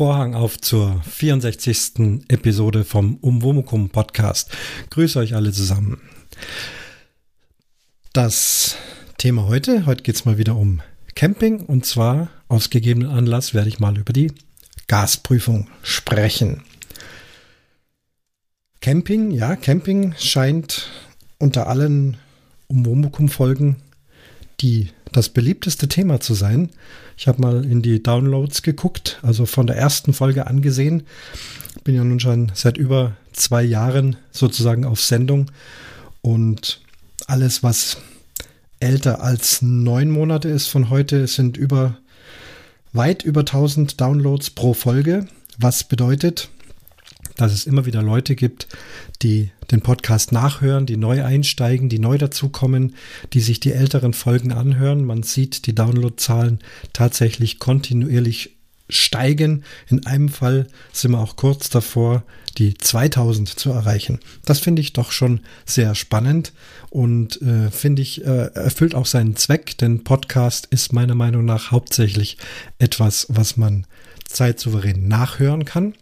Vorhang 0.00 0.34
auf 0.34 0.58
zur 0.58 1.02
64. 1.02 2.22
Episode 2.28 2.84
vom 2.84 3.16
Umwomukum 3.16 3.90
Podcast. 3.90 4.50
Grüße 4.88 5.18
euch 5.18 5.34
alle 5.34 5.52
zusammen. 5.52 6.00
Das 8.14 8.76
Thema 9.18 9.46
heute, 9.46 9.84
heute 9.84 10.02
geht 10.02 10.14
es 10.14 10.24
mal 10.24 10.38
wieder 10.38 10.56
um 10.56 10.80
Camping 11.14 11.66
und 11.66 11.84
zwar 11.84 12.30
aus 12.48 12.70
gegebenen 12.70 13.10
Anlass 13.10 13.52
werde 13.52 13.68
ich 13.68 13.78
mal 13.78 13.98
über 13.98 14.14
die 14.14 14.32
Gasprüfung 14.86 15.68
sprechen. 15.82 16.62
Camping, 18.80 19.32
ja, 19.32 19.54
Camping 19.54 20.14
scheint 20.16 20.88
unter 21.38 21.66
allen 21.66 22.16
Umwomukum-Folgen 22.68 23.76
die 24.60 24.88
das 25.12 25.28
beliebteste 25.28 25.88
Thema 25.88 26.20
zu 26.20 26.34
sein. 26.34 26.70
Ich 27.20 27.28
habe 27.28 27.42
mal 27.42 27.66
in 27.66 27.82
die 27.82 28.02
Downloads 28.02 28.62
geguckt, 28.62 29.18
also 29.20 29.44
von 29.44 29.66
der 29.66 29.76
ersten 29.76 30.14
Folge 30.14 30.46
angesehen. 30.46 31.02
Bin 31.84 31.94
ja 31.94 32.02
nun 32.02 32.18
schon 32.18 32.50
seit 32.54 32.78
über 32.78 33.12
zwei 33.34 33.62
Jahren 33.62 34.16
sozusagen 34.30 34.86
auf 34.86 35.02
Sendung 35.02 35.50
und 36.22 36.80
alles, 37.26 37.62
was 37.62 37.98
älter 38.80 39.22
als 39.22 39.60
neun 39.60 40.10
Monate 40.10 40.48
ist 40.48 40.68
von 40.68 40.88
heute, 40.88 41.26
sind 41.26 41.58
über 41.58 41.98
weit 42.94 43.22
über 43.22 43.40
1000 43.40 44.00
Downloads 44.00 44.48
pro 44.48 44.72
Folge, 44.72 45.28
was 45.58 45.84
bedeutet, 45.84 46.48
dass 47.40 47.52
es 47.52 47.66
immer 47.66 47.86
wieder 47.86 48.02
Leute 48.02 48.34
gibt, 48.34 48.68
die 49.22 49.50
den 49.70 49.80
Podcast 49.80 50.32
nachhören, 50.32 50.86
die 50.86 50.96
neu 50.96 51.24
einsteigen, 51.24 51.88
die 51.88 51.98
neu 51.98 52.18
dazukommen, 52.18 52.94
die 53.32 53.40
sich 53.40 53.60
die 53.60 53.72
älteren 53.72 54.12
Folgen 54.12 54.52
anhören. 54.52 55.04
Man 55.04 55.22
sieht 55.22 55.66
die 55.66 55.74
Downloadzahlen 55.74 56.58
tatsächlich 56.92 57.58
kontinuierlich 57.58 58.56
steigen. 58.90 59.62
In 59.88 60.06
einem 60.06 60.28
Fall 60.28 60.66
sind 60.92 61.12
wir 61.12 61.20
auch 61.20 61.36
kurz 61.36 61.70
davor, 61.70 62.24
die 62.58 62.74
2000 62.74 63.48
zu 63.48 63.70
erreichen. 63.70 64.18
Das 64.44 64.58
finde 64.58 64.82
ich 64.82 64.92
doch 64.92 65.12
schon 65.12 65.40
sehr 65.64 65.94
spannend 65.94 66.52
und 66.90 67.40
äh, 67.42 67.70
finde 67.70 68.02
ich, 68.02 68.24
äh, 68.24 68.46
erfüllt 68.54 68.94
auch 68.94 69.06
seinen 69.06 69.36
Zweck, 69.36 69.78
denn 69.78 70.04
Podcast 70.04 70.66
ist 70.66 70.92
meiner 70.92 71.14
Meinung 71.14 71.44
nach 71.44 71.70
hauptsächlich 71.70 72.36
etwas, 72.78 73.26
was 73.28 73.56
man 73.56 73.86
zeitsouverän 74.26 75.08
nachhören 75.08 75.64
kann. 75.64 75.94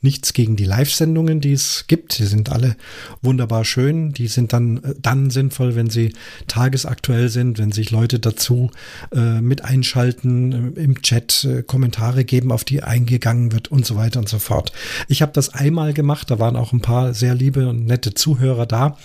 Nichts 0.00 0.32
gegen 0.32 0.56
die 0.56 0.64
Live-Sendungen, 0.64 1.40
die 1.40 1.52
es 1.52 1.84
gibt. 1.88 2.18
Die 2.18 2.26
sind 2.26 2.50
alle 2.50 2.76
wunderbar 3.22 3.64
schön. 3.64 4.12
Die 4.12 4.28
sind 4.28 4.52
dann, 4.52 4.82
äh, 4.82 4.94
dann 5.00 5.30
sinnvoll, 5.30 5.74
wenn 5.74 5.90
sie 5.90 6.12
tagesaktuell 6.46 7.28
sind, 7.28 7.58
wenn 7.58 7.72
sich 7.72 7.90
Leute 7.90 8.18
dazu 8.18 8.70
äh, 9.12 9.40
mit 9.40 9.64
einschalten, 9.64 10.74
äh, 10.76 10.80
im 10.80 11.02
Chat 11.02 11.44
äh, 11.44 11.62
Kommentare 11.62 12.24
geben, 12.24 12.52
auf 12.52 12.64
die 12.64 12.82
eingegangen 12.82 13.52
wird 13.52 13.68
und 13.68 13.86
so 13.86 13.96
weiter 13.96 14.20
und 14.20 14.28
so 14.28 14.38
fort. 14.38 14.72
Ich 15.08 15.22
habe 15.22 15.32
das 15.32 15.52
einmal 15.54 15.92
gemacht. 15.92 16.30
Da 16.30 16.38
waren 16.38 16.56
auch 16.56 16.72
ein 16.72 16.82
paar 16.82 17.14
sehr 17.14 17.34
liebe 17.34 17.68
und 17.68 17.86
nette 17.86 18.14
Zuhörer 18.14 18.66
da. 18.66 18.96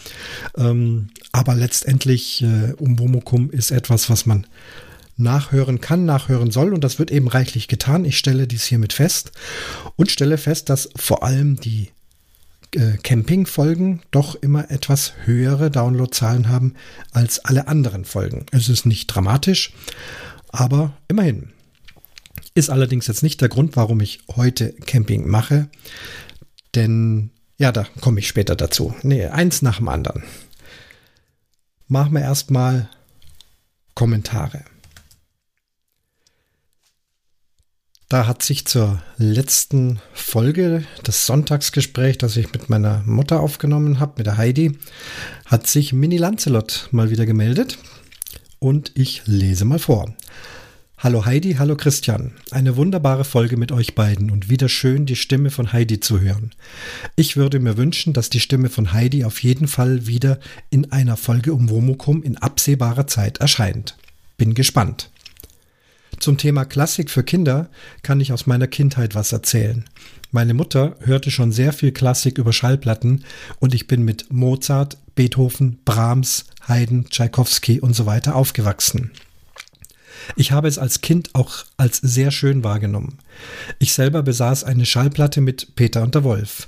Ähm, 0.58 1.10
aber 1.32 1.56
letztendlich, 1.56 2.44
äh, 2.44 2.74
Umwomukum 2.74 3.50
ist 3.50 3.72
etwas, 3.72 4.10
was 4.10 4.26
man 4.26 4.46
nachhören 5.16 5.82
kann, 5.82 6.06
nachhören 6.06 6.52
soll. 6.52 6.74
Und 6.74 6.84
das 6.84 7.00
wird 7.00 7.12
eben 7.12 7.28
reichlich 7.28 7.68
getan. 7.68 8.06
Ich 8.06 8.18
stelle 8.18 8.48
dies 8.48 8.66
hiermit 8.66 8.94
fest 8.94 9.32
und 9.96 10.12
stelle 10.12 10.38
fest, 10.38 10.70
dass 10.70 10.90
vor 10.96 11.24
allem 11.24 11.60
die 11.60 11.90
äh, 12.76 12.98
Camping-Folgen 12.98 14.02
doch 14.12 14.36
immer 14.36 14.72
etwas 14.72 15.14
höhere 15.26 15.70
Downloadzahlen 15.70 16.50
haben 16.50 16.74
als 17.12 17.40
alle 17.40 17.68
anderen 17.68 18.06
Folgen. 18.06 18.46
Es 18.52 18.70
ist 18.70 18.86
nicht 18.86 19.08
dramatisch, 19.08 19.74
aber 20.50 20.94
immerhin. 21.08 21.50
Ist 22.56 22.70
allerdings 22.70 23.08
jetzt 23.08 23.24
nicht 23.24 23.42
der 23.42 23.50
Grund, 23.50 23.76
warum 23.76 24.00
ich 24.00 24.20
heute 24.36 24.74
Camping 24.74 25.28
mache, 25.28 25.70
denn 26.76 27.32
ja, 27.58 27.72
da 27.72 27.86
komme 28.02 28.20
ich 28.20 28.28
später 28.28 28.56
dazu. 28.56 28.94
Nee, 29.04 29.26
eins 29.26 29.62
nach 29.62 29.78
dem 29.78 29.88
anderen. 29.88 30.24
Machen 31.88 32.14
wir 32.14 32.22
erstmal 32.22 32.90
Kommentare. 33.94 34.66
Da 38.14 38.28
hat 38.28 38.44
sich 38.44 38.66
zur 38.66 39.02
letzten 39.18 40.00
Folge 40.14 40.84
des 41.04 41.26
Sonntagsgesprächs, 41.26 42.20
das 42.20 42.38
ich 42.38 42.54
mit 42.54 42.70
meiner 42.70 43.02
Mutter 43.08 43.40
aufgenommen 43.40 44.00
habe, 44.00 44.14
mit 44.18 44.28
der 44.28 44.38
Heidi, 44.38 44.78
hat 45.48 45.66
sich 45.66 45.94
Mini 45.94 46.18
Lancelot 46.18 46.90
mal 46.92 47.10
wieder 47.10 47.26
gemeldet. 47.26 47.80
Und 48.60 48.92
ich 48.94 49.24
lese 49.26 49.66
mal 49.66 49.80
vor. 49.80 50.14
Hallo 51.00 51.26
Heidi, 51.26 51.56
hallo 51.56 51.76
Christian. 51.76 52.34
Eine 52.52 52.78
wunderbare 52.78 53.24
Folge 53.24 53.58
mit 53.58 53.72
euch 53.72 53.96
beiden 53.96 54.30
und 54.30 54.48
wieder 54.48 54.70
schön 54.70 55.08
die 55.08 55.16
Stimme 55.16 55.50
von 55.50 55.74
Heidi 55.74 56.00
zu 56.00 56.20
hören. 56.20 56.52
Ich 57.16 57.36
würde 57.36 57.60
mir 57.60 57.78
wünschen, 57.78 58.14
dass 58.14 58.30
die 58.30 58.40
Stimme 58.40 58.70
von 58.70 58.94
Heidi 58.94 59.26
auf 59.26 59.42
jeden 59.42 59.68
Fall 59.68 60.06
wieder 60.06 60.40
in 60.70 60.92
einer 60.92 61.18
Folge 61.18 61.52
um 61.52 61.68
Womukum 61.72 62.22
in 62.22 62.38
absehbarer 62.38 63.08
Zeit 63.08 63.40
erscheint. 63.40 63.98
Bin 64.38 64.54
gespannt. 64.54 65.10
Zum 66.20 66.38
Thema 66.38 66.66
Klassik 66.66 67.10
für 67.10 67.24
Kinder 67.24 67.70
kann 68.02 68.22
ich 68.22 68.32
aus 68.32 68.48
meiner 68.48 68.68
Kindheit 68.68 69.16
was 69.16 69.32
erzählen. 69.32 69.86
Meine 70.32 70.54
Mutter 70.54 70.96
hörte 71.02 71.32
schon 71.32 71.52
sehr 71.52 71.74
viel 71.74 71.92
Klassik 71.92 72.38
über 72.38 72.54
Schallplatten 72.54 73.24
und 73.60 73.74
ich 73.74 73.88
bin 73.88 74.04
mit 74.04 74.32
Mozart, 74.32 74.98
Beethoven, 75.16 75.80
Brahms, 75.86 76.46
Haydn, 76.68 77.06
Tschaikowski 77.10 77.80
und 77.80 77.94
so 77.96 78.06
weiter 78.06 78.36
aufgewachsen. 78.36 79.12
Ich 80.36 80.52
habe 80.52 80.68
es 80.68 80.78
als 80.78 81.02
Kind 81.02 81.32
auch 81.34 81.66
als 81.78 81.98
sehr 81.98 82.32
schön 82.32 82.64
wahrgenommen. 82.64 83.20
Ich 83.80 83.94
selber 83.94 84.24
besaß 84.24 84.64
eine 84.64 84.86
Schallplatte 84.86 85.42
mit 85.42 85.76
Peter 85.76 86.02
und 86.02 86.16
der 86.16 86.24
Wolf. 86.24 86.68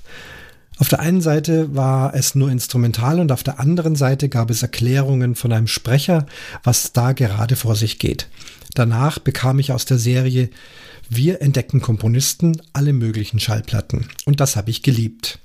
Auf 0.77 0.89
der 0.89 1.00
einen 1.00 1.22
Seite 1.22 1.73
war 1.73 2.13
es 2.13 2.35
nur 2.35 2.51
instrumental 2.51 3.22
und 3.22 3.31
auf 3.31 3.44
der 3.44 3.59
anderen 3.59 3.95
Seite 3.95 4.27
gab 4.27 4.50
es 4.50 4.62
Erklärungen 4.62 5.35
von 5.35 5.53
einem 5.53 5.67
Sprecher, 5.67 6.25
was 6.63 6.91
da 6.91 7.13
gerade 7.13 7.56
vor 7.56 7.75
sich 7.75 7.97
geht. 7.97 8.27
Danach 8.75 9.19
bekam 9.19 9.58
ich 9.58 9.72
aus 9.72 9.86
der 9.86 9.97
Serie 9.97 10.50
Wir 11.09 11.41
entdecken 11.41 11.81
Komponisten 11.81 12.62
alle 12.74 12.94
möglichen 12.94 13.40
Schallplatten. 13.40 14.08
Und 14.25 14.40
das 14.40 14.56
habe 14.56 14.69
ich 14.69 14.84
geliebt. 14.84 15.40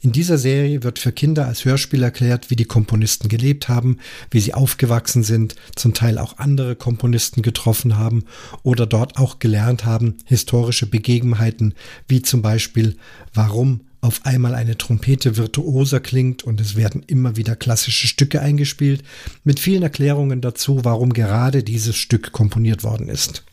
In 0.00 0.12
dieser 0.12 0.38
Serie 0.38 0.84
wird 0.84 0.98
für 0.98 1.12
Kinder 1.12 1.46
als 1.46 1.64
Hörspiel 1.64 2.02
erklärt, 2.02 2.50
wie 2.50 2.56
die 2.56 2.66
Komponisten 2.66 3.28
gelebt 3.28 3.68
haben, 3.68 3.98
wie 4.30 4.40
sie 4.40 4.54
aufgewachsen 4.54 5.22
sind, 5.22 5.56
zum 5.74 5.92
Teil 5.92 6.18
auch 6.18 6.38
andere 6.38 6.76
Komponisten 6.76 7.42
getroffen 7.42 7.96
haben 7.96 8.24
oder 8.62 8.86
dort 8.86 9.18
auch 9.18 9.38
gelernt 9.38 9.84
haben, 9.84 10.16
historische 10.24 10.86
Begebenheiten, 10.86 11.74
wie 12.06 12.22
zum 12.22 12.42
Beispiel, 12.42 12.96
warum 13.34 13.80
auf 14.00 14.24
einmal 14.24 14.54
eine 14.54 14.78
Trompete 14.78 15.36
virtuoser 15.36 16.00
klingt 16.00 16.44
und 16.44 16.60
es 16.60 16.76
werden 16.76 17.02
immer 17.06 17.36
wieder 17.36 17.56
klassische 17.56 18.06
Stücke 18.06 18.40
eingespielt, 18.40 19.02
mit 19.44 19.60
vielen 19.60 19.82
Erklärungen 19.82 20.40
dazu, 20.40 20.84
warum 20.84 21.12
gerade 21.12 21.62
dieses 21.62 21.96
Stück 21.96 22.32
komponiert 22.32 22.84
worden 22.84 23.08
ist. 23.08 23.44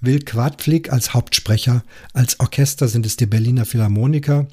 Will 0.00 0.20
Quadflieg 0.20 0.92
als 0.92 1.14
Hauptsprecher, 1.14 1.82
als 2.12 2.38
Orchester 2.40 2.88
sind 2.88 3.06
es 3.06 3.16
die 3.16 3.26
Berliner 3.26 3.64
Philharmoniker, 3.64 4.46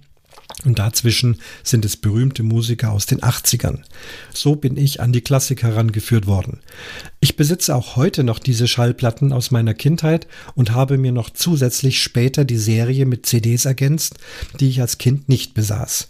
und 0.64 0.80
dazwischen 0.80 1.38
sind 1.64 1.86
es 1.86 1.98
berühmte 1.98 2.44
Musiker 2.44 2.92
aus 2.92 3.06
den 3.06 3.22
80ern. 3.22 3.80
So 4.34 4.56
bin 4.56 4.78
ich 4.78 5.02
an 5.02 5.12
die 5.12 5.22
Klassik 5.22 5.64
herangeführt 5.64 6.28
worden. 6.28 6.60
Ich 7.20 7.36
besitze 7.36 7.76
auch 7.76 7.96
heute 7.96 8.24
noch 8.24 8.40
diese 8.40 8.68
Schallplatten 8.68 9.34
aus 9.34 9.52
meiner 9.52 9.74
Kindheit 9.74 10.28
und 10.56 10.72
habe 10.72 10.97
mir 10.97 11.12
noch 11.12 11.30
zusätzlich 11.30 12.02
später 12.02 12.46
die 12.46 12.58
Serie 12.58 13.06
mit 13.06 13.26
CDs 13.26 13.66
ergänzt, 13.66 14.16
die 14.59 14.70
ich 14.70 14.82
als 14.82 14.97
Kind 14.97 15.30
nicht 15.30 15.53
besaß. 15.53 16.08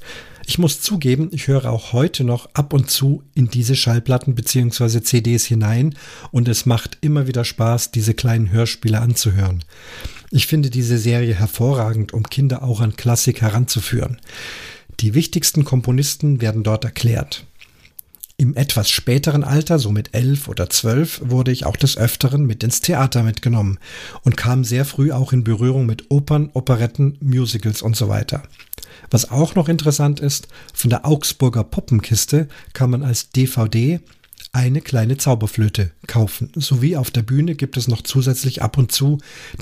Ich 0.48 0.60
muss 0.60 0.80
zugeben, 0.80 1.30
ich 1.32 1.48
höre 1.48 1.72
auch 1.72 1.92
heute 1.92 2.24
noch 2.24 2.50
ab 2.54 2.72
und 2.74 2.92
zu 2.92 3.24
in 3.34 3.48
diese 3.48 3.76
Schallplatten 3.76 4.36
bzw. 4.36 5.02
CDs 5.02 5.46
hinein 5.46 5.96
und 6.32 6.48
es 6.48 6.68
macht 6.68 7.00
immer 7.02 7.26
wieder 7.26 7.44
Spaß, 7.44 7.90
diese 7.92 8.14
kleinen 8.14 8.52
Hörspiele 8.52 9.02
anzuhören. 9.02 9.64
Ich 10.36 10.48
finde 10.48 10.70
diese 10.70 10.98
Serie 10.98 11.34
hervorragend, 11.34 12.12
um 12.12 12.24
Kinder 12.24 12.62
auch 12.62 12.82
an 12.82 12.98
Klassik 12.98 13.40
heranzuführen. 13.40 14.20
Die 15.00 15.14
wichtigsten 15.14 15.64
Komponisten 15.64 16.42
werden 16.42 16.62
dort 16.62 16.84
erklärt. 16.84 17.46
Im 18.36 18.54
etwas 18.54 18.90
späteren 18.90 19.46
Alter, 19.46 19.80
so 19.80 19.94
mit 19.94 20.14
elf 20.14 20.50
oder 20.50 20.70
zwölf, 20.70 21.22
wurde 21.24 21.54
ich 21.54 21.66
auch 21.66 21.78
des 21.78 21.98
Öfteren 21.98 22.46
mit 22.46 22.66
ins 22.66 22.82
Theater 22.82 23.24
mitgenommen 23.24 23.80
und 24.24 24.36
kam 24.36 24.66
sehr 24.66 24.84
früh 24.84 25.14
auch 25.14 25.32
in 25.32 25.46
Berührung 25.46 25.86
mit 25.86 26.12
Opern, 26.12 26.50
Operetten, 26.52 27.18
Musicals 27.22 27.82
und 27.82 27.96
so 27.96 28.10
weiter. 28.10 28.44
Was 29.10 29.32
auch 29.32 29.56
noch 29.56 29.70
interessant 29.70 30.20
ist, 30.20 30.50
von 30.74 30.90
der 30.90 31.06
Augsburger 31.06 31.64
Poppenkiste 31.64 32.50
kann 32.74 32.90
man 32.90 33.04
als 33.04 33.30
DVD 33.30 34.02
eine 34.56 34.80
kleine 34.80 35.18
Zauberflöte 35.18 35.92
kaufen. 36.08 36.50
Sowie 36.56 36.96
auf 36.96 37.12
der 37.12 37.24
Bühne 37.24 37.56
gibt 37.56 37.76
es 37.76 37.90
noch 37.90 38.02
zusätzlich 38.02 38.62
ab 38.62 38.78
und 38.78 38.90
zu 38.90 39.18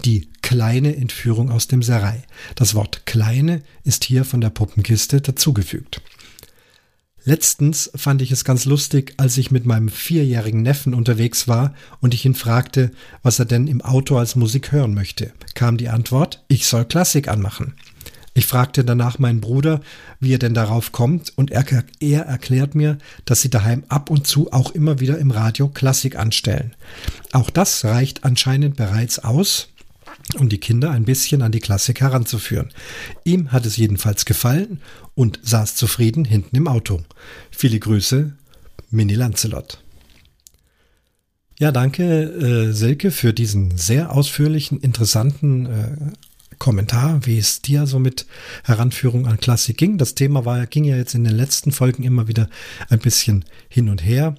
die 0.06 0.30
kleine 0.44 0.96
Entführung 0.96 1.50
aus 1.50 1.68
dem 1.68 1.82
Serai. 1.82 2.22
Das 2.54 2.76
Wort 2.76 3.08
kleine 3.08 3.64
ist 3.84 4.04
hier 4.04 4.24
von 4.24 4.40
der 4.40 4.52
Puppenkiste 4.52 5.20
dazugefügt. 5.20 6.02
Letztens 7.26 7.90
fand 7.96 8.22
ich 8.22 8.32
es 8.32 8.46
ganz 8.46 8.66
lustig, 8.66 9.14
als 9.18 9.38
ich 9.38 9.50
mit 9.50 9.66
meinem 9.66 9.90
vierjährigen 9.90 10.62
Neffen 10.62 10.94
unterwegs 10.94 11.48
war 11.48 11.74
und 12.00 12.14
ich 12.14 12.26
ihn 12.26 12.36
fragte, 12.36 12.92
was 13.24 13.40
er 13.40 13.46
denn 13.46 13.68
im 13.68 13.82
Auto 13.82 14.18
als 14.18 14.36
Musik 14.36 14.72
hören 14.72 14.94
möchte, 14.94 15.34
kam 15.56 15.78
die 15.78 15.90
Antwort, 15.90 16.44
ich 16.50 16.68
soll 16.68 16.86
Klassik 16.86 17.30
anmachen. 17.30 17.74
Ich 18.36 18.48
fragte 18.48 18.84
danach 18.84 19.20
meinen 19.20 19.42
Bruder, 19.42 19.82
wie 20.20 20.34
er 20.34 20.40
denn 20.40 20.56
darauf 20.56 20.92
kommt, 20.92 21.32
und 21.38 21.52
er, 21.52 21.66
er, 22.00 22.24
erklärt 22.24 22.74
mir, 22.74 22.98
dass 23.26 23.42
sie 23.42 23.50
daheim 23.50 23.84
ab 23.90 24.10
und 24.10 24.26
zu 24.26 24.52
auch 24.52 24.72
immer 24.72 25.00
wieder 25.00 25.20
im 25.20 25.30
Radio 25.30 25.70
Klassik 25.70 26.18
anstellen. 26.18 26.74
Auch 27.32 27.50
das 27.50 27.86
reicht 27.86 28.24
anscheinend 28.24 28.76
bereits 28.76 29.20
aus, 29.20 29.70
um 30.36 30.50
die 30.50 30.58
Kinder 30.58 30.90
ein 30.92 31.06
bisschen 31.06 31.42
an 31.44 31.52
die 31.52 31.60
Klassik 31.60 32.02
heranzuführen. 32.02 32.70
Ihm 33.24 33.52
hat 33.52 33.66
es 33.66 33.78
jedenfalls 33.78 34.26
gefallen 34.26 34.82
und 35.14 35.40
saß 35.44 35.76
zufrieden 35.76 36.26
hinten 36.26 36.56
im 36.56 36.68
Auto. 36.68 37.02
Viele 37.52 37.80
Grüße, 37.80 38.34
Mini 38.90 39.14
Lancelot. 39.14 39.80
Ja, 41.60 41.72
danke 41.72 42.04
äh, 42.04 42.72
Silke 42.74 43.12
für 43.12 43.32
diesen 43.32 43.78
sehr 43.78 44.12
ausführlichen, 44.12 44.80
interessanten 44.80 45.66
äh, 45.68 45.96
Kommentar, 46.64 47.26
wie 47.26 47.38
es 47.38 47.62
dir 47.62 47.86
so 47.86 48.00
mit 48.00 48.26
Heranführung 48.64 49.28
an 49.28 49.38
Klassik 49.38 49.76
ging. 49.76 49.98
Das 49.98 50.16
Thema 50.16 50.46
war, 50.46 50.66
ging 50.66 50.86
ja 50.86 50.96
jetzt 50.96 51.14
in 51.14 51.26
den 51.26 51.36
letzten 51.36 51.74
Folgen 51.74 52.04
immer 52.04 52.30
wieder 52.30 52.50
ein 52.88 53.00
bisschen 53.00 53.44
hin 53.68 53.90
und 53.90 54.02
her. 54.02 54.36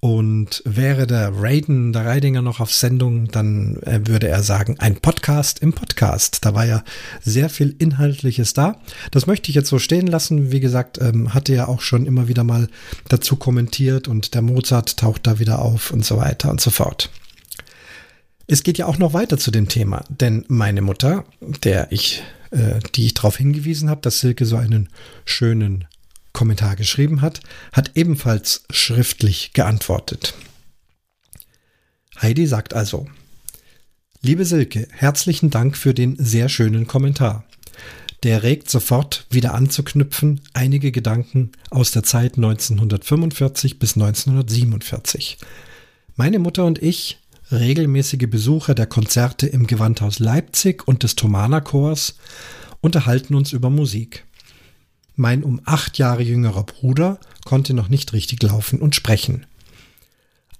Und 0.00 0.60
wäre 0.64 1.06
der 1.06 1.30
Raiden, 1.36 1.92
der 1.92 2.04
Reidinger 2.04 2.42
noch 2.42 2.58
auf 2.58 2.72
Sendung, 2.72 3.28
dann 3.28 3.76
äh, 3.82 4.00
würde 4.08 4.26
er 4.26 4.42
sagen, 4.42 4.74
ein 4.80 4.96
Podcast 4.96 5.60
im 5.60 5.72
Podcast. 5.72 6.44
Da 6.44 6.52
war 6.52 6.66
ja 6.66 6.82
sehr 7.20 7.48
viel 7.48 7.76
Inhaltliches 7.78 8.54
da. 8.54 8.80
Das 9.12 9.28
möchte 9.28 9.48
ich 9.50 9.54
jetzt 9.54 9.68
so 9.68 9.78
stehen 9.78 10.08
lassen. 10.08 10.50
Wie 10.50 10.58
gesagt, 10.58 11.00
ähm, 11.00 11.32
hatte 11.32 11.54
ja 11.54 11.68
auch 11.68 11.80
schon 11.80 12.06
immer 12.06 12.26
wieder 12.26 12.42
mal 12.42 12.66
dazu 13.08 13.36
kommentiert 13.36 14.08
und 14.08 14.34
der 14.34 14.42
Mozart 14.42 14.96
taucht 14.96 15.28
da 15.28 15.38
wieder 15.38 15.60
auf 15.60 15.92
und 15.92 16.04
so 16.04 16.16
weiter 16.16 16.50
und 16.50 16.60
so 16.60 16.70
fort. 16.70 17.08
Es 18.50 18.62
geht 18.62 18.78
ja 18.78 18.86
auch 18.86 18.96
noch 18.96 19.12
weiter 19.12 19.36
zu 19.36 19.50
dem 19.50 19.68
Thema, 19.68 20.04
denn 20.08 20.44
meine 20.48 20.80
Mutter, 20.80 21.26
der 21.40 21.92
ich, 21.92 22.22
äh, 22.50 22.80
die 22.94 23.04
ich 23.04 23.12
darauf 23.12 23.36
hingewiesen 23.36 23.90
habe, 23.90 24.00
dass 24.00 24.20
Silke 24.20 24.46
so 24.46 24.56
einen 24.56 24.88
schönen 25.26 25.84
Kommentar 26.32 26.74
geschrieben 26.74 27.20
hat, 27.20 27.40
hat 27.72 27.92
ebenfalls 27.94 28.64
schriftlich 28.70 29.52
geantwortet. 29.52 30.34
Heidi 32.22 32.46
sagt 32.46 32.72
also, 32.72 33.06
Liebe 34.22 34.44
Silke, 34.46 34.88
herzlichen 34.90 35.50
Dank 35.50 35.76
für 35.76 35.94
den 35.94 36.16
sehr 36.18 36.48
schönen 36.48 36.86
Kommentar. 36.86 37.44
Der 38.24 38.42
regt 38.42 38.68
sofort 38.68 39.26
wieder 39.30 39.54
anzuknüpfen 39.54 40.40
einige 40.54 40.90
Gedanken 40.90 41.52
aus 41.70 41.92
der 41.92 42.02
Zeit 42.02 42.36
1945 42.36 43.78
bis 43.78 43.94
1947. 43.94 45.38
Meine 46.16 46.40
Mutter 46.40 46.64
und 46.64 46.82
ich 46.82 47.18
regelmäßige 47.50 48.28
Besucher 48.28 48.74
der 48.74 48.86
Konzerte 48.86 49.46
im 49.46 49.66
Gewandhaus 49.66 50.18
Leipzig 50.18 50.86
und 50.86 51.02
des 51.02 51.16
Thomaner 51.16 51.60
Chors, 51.60 52.16
unterhalten 52.80 53.34
uns 53.34 53.52
über 53.52 53.70
Musik. 53.70 54.24
Mein 55.16 55.42
um 55.42 55.60
acht 55.64 55.98
Jahre 55.98 56.22
jüngerer 56.22 56.64
Bruder 56.64 57.18
konnte 57.44 57.74
noch 57.74 57.88
nicht 57.88 58.12
richtig 58.12 58.42
laufen 58.42 58.78
und 58.80 58.94
sprechen. 58.94 59.46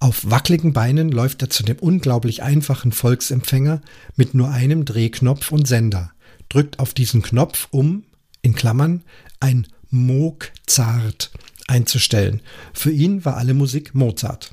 Auf 0.01 0.31
wackeligen 0.31 0.73
Beinen 0.73 1.11
läuft 1.11 1.43
er 1.43 1.51
zu 1.51 1.63
dem 1.63 1.79
unglaublich 1.79 2.43
einfachen 2.43 2.93
Volksempfänger 2.93 3.81
mit 4.17 4.35
nur 4.35 4.51
einem 4.51 4.85
Drehknopf 4.85 5.53
und 5.53 5.67
Sender, 5.67 6.13
drückt 6.49 6.79
auf 6.79 6.95
diesen 6.95 7.23
Knopf, 7.23 7.69
um, 7.71 8.05
in 8.43 8.55
Klammern, 8.55 9.03
ein 9.41 9.67
Mozart 9.91 11.31
einzustellen. 11.67 12.41
Für 12.73 12.91
ihn 12.91 13.25
war 13.25 13.37
alle 13.37 13.55
Musik 13.55 13.95
Mozart. 13.95 14.53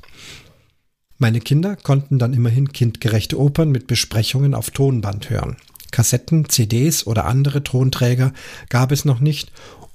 Meine 1.18 1.40
Kinder 1.40 1.76
konnten 1.76 2.18
dann 2.18 2.34
immerhin 2.34 2.72
kindgerechte 2.72 3.38
Opern 3.38 3.70
mit 3.70 3.86
Besprechungen 3.86 4.54
auf 4.54 4.70
Tonband 4.70 5.30
hören. 5.30 5.56
Kassetten, 5.90 6.48
CDs 6.48 7.06
oder 7.06 7.24
andere 7.24 7.64
Tonträger 7.64 8.32
gab 8.68 8.92
es 8.92 9.04
noch 9.04 9.20
nicht 9.20 9.50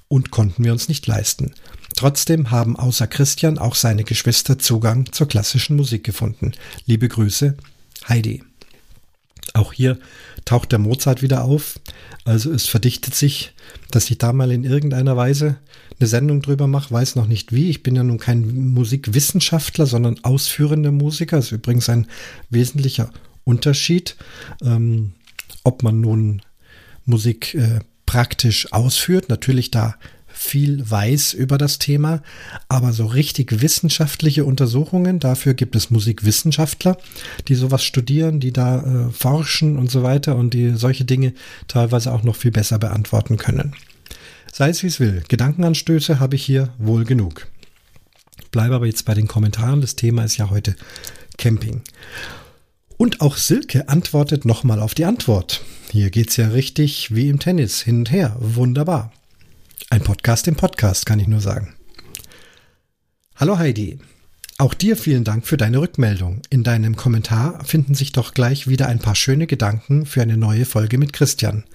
und 0.07 0.31
konnten 0.31 0.63
wir 0.63 0.71
uns 0.71 0.88
nicht 0.88 1.06
leisten. 1.06 1.53
Trotzdem 1.95 2.50
haben 2.50 2.75
außer 2.75 3.06
Christian 3.06 3.59
auch 3.59 3.75
seine 3.75 4.03
Geschwister 4.03 4.57
Zugang 4.57 5.12
zur 5.12 5.27
klassischen 5.27 5.75
Musik 5.75 6.03
gefunden. 6.03 6.53
Liebe 6.85 7.07
Grüße, 7.07 7.56
Heidi. 8.09 8.44
Auch 9.53 9.74
hier 9.74 10.00
taucht 10.45 10.71
der 10.71 10.80
Mozart 10.80 11.21
wieder 11.21 11.44
auf. 11.44 11.80
Also 12.24 12.51
es 12.51 12.68
verdichtet 12.68 13.15
sich, 13.15 13.53
dass 13.89 14.09
ich 14.09 14.18
da 14.18 14.31
mal 14.33 14.51
in 14.51 14.63
irgendeiner 14.63 15.18
Weise 15.18 15.57
eine 16.00 16.07
Sendung 16.07 16.42
drüber 16.42 16.68
mache, 16.68 16.92
weiß 16.92 17.15
noch 17.15 17.27
nicht 17.27 17.51
wie. 17.51 17.69
Ich 17.69 17.83
bin 17.83 17.95
ja 17.95 18.03
nun 18.03 18.18
kein 18.18 18.71
Musikwissenschaftler, 18.71 19.86
sondern 19.86 20.24
ausführender 20.24 20.92
Musiker. 20.92 21.38
Das 21.38 21.45
ist 21.48 21.51
übrigens 21.51 21.89
ein 21.89 22.07
wesentlicher 22.50 23.12
Unterschied, 23.44 24.15
ähm, 24.63 25.13
ob 25.63 25.83
man 25.83 26.00
nun 26.01 26.42
Musik 27.06 27.53
äh, 27.56 27.80
praktisch 28.06 28.71
ausführt. 28.71 29.30
Natürlich 29.30 29.71
da 29.71 29.95
viel 30.41 30.89
weiß 30.89 31.33
über 31.33 31.59
das 31.59 31.77
Thema, 31.77 32.23
aber 32.67 32.93
so 32.93 33.05
richtig 33.05 33.61
wissenschaftliche 33.61 34.43
Untersuchungen, 34.43 35.19
dafür 35.19 35.53
gibt 35.53 35.75
es 35.75 35.91
Musikwissenschaftler, 35.91 36.97
die 37.47 37.53
sowas 37.53 37.83
studieren, 37.83 38.39
die 38.39 38.51
da 38.51 38.81
äh, 38.81 39.11
forschen 39.11 39.77
und 39.77 39.91
so 39.91 40.01
weiter 40.01 40.35
und 40.35 40.55
die 40.55 40.71
solche 40.71 41.05
Dinge 41.05 41.33
teilweise 41.67 42.11
auch 42.11 42.23
noch 42.23 42.35
viel 42.35 42.49
besser 42.49 42.79
beantworten 42.79 43.38
können. 43.38 43.75
Sei 44.51 44.69
es 44.69 44.81
wie 44.81 44.88
es 44.88 44.99
will, 44.99 45.23
Gedankenanstöße 45.27 46.19
habe 46.19 46.35
ich 46.35 46.43
hier 46.43 46.73
wohl 46.79 47.05
genug. 47.05 47.47
Bleibe 48.49 48.75
aber 48.75 48.88
jetzt 48.88 49.05
bei 49.05 49.13
den 49.13 49.27
Kommentaren, 49.27 49.79
das 49.79 49.95
Thema 49.95 50.23
ist 50.23 50.38
ja 50.38 50.49
heute 50.49 50.75
Camping. 51.38 51.81
Und 52.97 53.21
auch 53.21 53.38
Silke 53.38 53.89
antwortet 53.89 54.43
nochmal 54.45 54.79
auf 54.79 54.95
die 54.95 55.05
Antwort. 55.05 55.61
Hier 55.91 56.09
geht's 56.09 56.35
ja 56.35 56.47
richtig 56.47 57.13
wie 57.13 57.29
im 57.29 57.39
Tennis, 57.39 57.81
hin 57.81 57.99
und 57.99 58.11
her. 58.11 58.35
Wunderbar. 58.39 59.11
Ein 59.91 60.03
Podcast 60.03 60.47
im 60.47 60.55
Podcast, 60.55 61.05
kann 61.05 61.19
ich 61.19 61.27
nur 61.27 61.41
sagen. 61.41 61.73
Hallo 63.35 63.57
Heidi. 63.57 63.99
Auch 64.57 64.73
dir 64.73 64.95
vielen 64.95 65.25
Dank 65.25 65.45
für 65.45 65.57
deine 65.57 65.81
Rückmeldung. 65.81 66.41
In 66.49 66.63
deinem 66.63 66.95
Kommentar 66.95 67.61
finden 67.65 67.93
sich 67.93 68.13
doch 68.13 68.33
gleich 68.33 68.69
wieder 68.69 68.88
ein 68.88 68.99
paar 68.99 69.15
schöne 69.15 69.47
Gedanken 69.47 70.05
für 70.05 70.21
eine 70.21 70.38
neue 70.38 70.63
Folge 70.63 70.98
mit 70.98 71.12
Christian. 71.12 71.65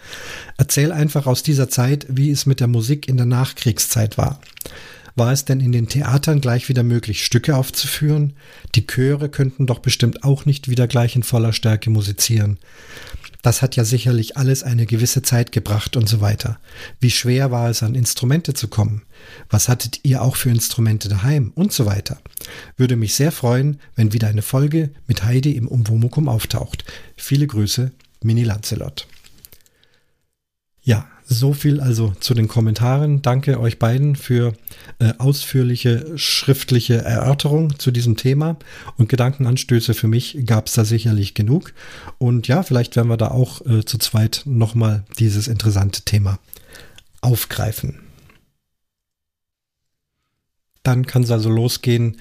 Erzähl 0.57 0.93
einfach 0.93 1.27
aus 1.27 1.43
dieser 1.43 1.69
Zeit, 1.69 2.07
wie 2.09 2.31
es 2.31 2.47
mit 2.47 2.61
der 2.61 2.69
Musik 2.69 3.07
in 3.07 3.19
der 3.19 3.27
Nachkriegszeit 3.27 4.17
war. 4.17 4.41
War 5.15 5.33
es 5.33 5.45
denn 5.45 5.61
in 5.61 5.73
den 5.73 5.89
Theatern 5.89 6.41
gleich 6.41 6.71
wieder 6.71 6.85
möglich, 6.85 7.23
Stücke 7.23 7.55
aufzuführen? 7.55 8.33
Die 8.77 8.87
Chöre 8.87 9.29
könnten 9.29 9.67
doch 9.67 9.81
bestimmt 9.81 10.25
auch 10.25 10.47
nicht 10.47 10.71
wieder 10.71 10.87
gleich 10.87 11.17
in 11.17 11.23
voller 11.23 11.53
Stärke 11.53 11.91
musizieren. 11.91 12.59
Das 13.47 13.63
hat 13.63 13.77
ja 13.77 13.85
sicherlich 13.85 14.37
alles 14.37 14.65
eine 14.65 14.87
gewisse 14.87 15.23
Zeit 15.23 15.53
gebracht 15.53 15.97
und 15.97 16.09
so 16.09 16.21
weiter. 16.21 16.59
Wie 16.99 17.13
schwer 17.13 17.53
war 17.53 17.71
es, 17.71 17.85
an 17.85 17.95
Instrumente 17.95 18.55
zu 18.55 18.67
kommen? 18.67 19.03
Was 19.49 19.69
hattet 19.69 20.01
ihr 20.03 20.21
auch 20.21 20.35
für 20.35 20.51
Instrumente 20.51 21.09
daheim 21.09 21.53
und 21.55 21.73
so 21.73 21.87
weiter? 21.87 22.19
Würde 22.77 22.97
mich 22.97 23.15
sehr 23.15 23.31
freuen, 23.31 23.79
wenn 23.95 24.13
wieder 24.13 24.27
eine 24.27 24.43
Folge 24.43 24.91
mit 25.07 25.23
Heidi 25.23 25.53
im 25.53 25.69
Umwomukum 25.69 26.29
auftaucht. 26.29 26.85
Viele 27.17 27.47
Grüße, 27.47 27.93
Mini 28.21 28.43
Lancelot. 28.43 29.07
Ja, 30.83 31.07
so 31.29 31.53
viel 31.53 31.81
also 31.81 32.13
zu 32.21 32.35
den 32.35 32.47
Kommentaren. 32.47 33.21
Danke 33.21 33.59
euch 33.61 33.79
beiden 33.79 34.15
für 34.15 34.55
äh, 34.99 35.13
ausführliche 35.19 36.13
schriftliche 36.17 37.03
Erörterung 37.03 37.79
zu 37.79 37.91
diesem 37.91 38.17
Thema 38.17 38.57
und 38.97 39.09
Gedankenanstöße 39.09 39.95
für 39.95 40.09
mich 40.09 40.39
gab 40.47 40.69
es 40.69 40.75
da 40.75 40.85
sicherlich 40.85 41.35
genug. 41.35 41.75
Und 42.19 42.47
ja, 42.49 42.63
vielleicht 42.63 42.95
werden 42.97 43.09
wir 43.09 43.17
da 43.17 43.29
auch 43.29 43.65
äh, 43.67 43.85
zu 43.85 43.99
zweit 43.99 44.43
nochmal 44.45 45.05
dieses 45.19 45.49
interessante 45.49 46.03
Thema 46.03 46.39
aufgreifen. 47.21 48.01
Dann 50.85 51.07
kann 51.07 51.25
es 51.25 51.33
also 51.33 51.51
losgehen 51.51 52.19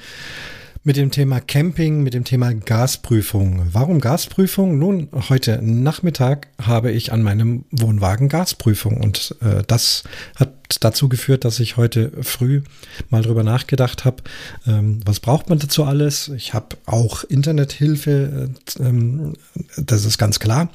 mit 0.88 0.98
dem 0.98 1.10
Thema 1.10 1.40
Camping, 1.40 2.04
mit 2.04 2.14
dem 2.14 2.26
Thema 2.26 2.54
Gasprüfung. 2.54 3.70
Warum 3.72 4.00
Gasprüfung? 4.00 4.78
Nun, 4.78 5.10
heute 5.30 5.60
Nachmittag 5.64 6.48
habe 6.62 6.92
ich 6.92 7.12
an 7.12 7.24
meinem 7.24 7.66
Wohnwagen 7.72 8.30
Gasprüfung 8.30 9.02
und 9.02 9.36
äh, 9.42 9.64
das 9.66 10.04
hat 10.36 10.54
dazu 10.82 11.10
geführt, 11.10 11.44
dass 11.44 11.60
ich 11.60 11.76
heute 11.76 12.12
früh 12.22 12.62
mal 13.10 13.24
drüber 13.24 13.42
nachgedacht 13.42 14.06
habe, 14.06 14.22
ähm, 14.68 15.00
was 15.04 15.20
braucht 15.20 15.50
man 15.50 15.58
dazu 15.58 15.86
alles? 15.86 16.28
Ich 16.30 16.54
habe 16.54 16.78
auch 16.86 17.24
Internethilfe, 17.24 18.52
äh, 18.80 18.84
ähm, 18.84 19.34
das 19.78 20.06
ist 20.06 20.20
ganz 20.20 20.40
klar. 20.40 20.70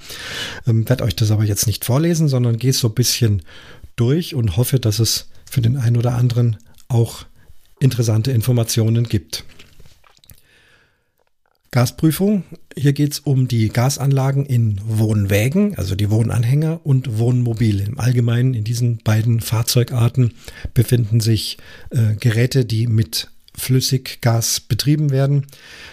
Ähm, 0.67 0.89
werde 0.89 1.05
euch 1.05 1.15
das 1.15 1.31
aber 1.31 1.45
jetzt 1.45 1.69
nicht 1.69 1.85
vorlesen, 1.85 2.27
sondern 2.27 2.59
gehe 2.59 2.73
so 2.73 2.89
ein 2.89 2.95
bisschen 2.95 3.43
durch 3.95 4.35
und 4.35 4.57
hoffe, 4.57 4.81
dass 4.81 4.99
es 4.99 5.29
für 5.49 5.61
den 5.61 5.77
einen 5.77 5.97
oder 5.97 6.17
anderen 6.17 6.57
auch 6.89 7.27
interessante 7.79 8.33
Informationen 8.33 9.05
gibt. 9.05 9.45
Gasprüfung. 11.73 12.43
Hier 12.77 12.93
geht 12.93 13.13
es 13.13 13.19
um 13.21 13.47
die 13.47 13.69
Gasanlagen 13.69 14.45
in 14.45 14.81
Wohnwägen, 14.85 15.77
also 15.77 15.95
die 15.95 16.11
Wohnanhänger 16.11 16.81
und 16.83 17.19
Wohnmobile. 17.19 17.85
Im 17.85 18.01
Allgemeinen 18.01 18.55
in 18.55 18.65
diesen 18.65 18.99
beiden 18.99 19.41
Fahrzeugarten 19.41 20.35
befinden 20.75 21.21
sich 21.21 21.59
äh, 21.91 22.17
Geräte, 22.17 22.65
die 22.65 22.89
mit 22.89 23.31
Flüssiggas 23.55 24.61
betrieben 24.61 25.11
werden. 25.11 25.47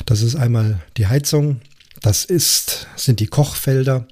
Das 0.06 0.24
ist 0.24 0.36
einmal 0.36 0.80
die 0.98 1.08
Heizung, 1.08 1.62
das 2.02 2.26
ist, 2.26 2.88
sind 2.96 3.20
die 3.20 3.28
Kochfelder 3.28 4.08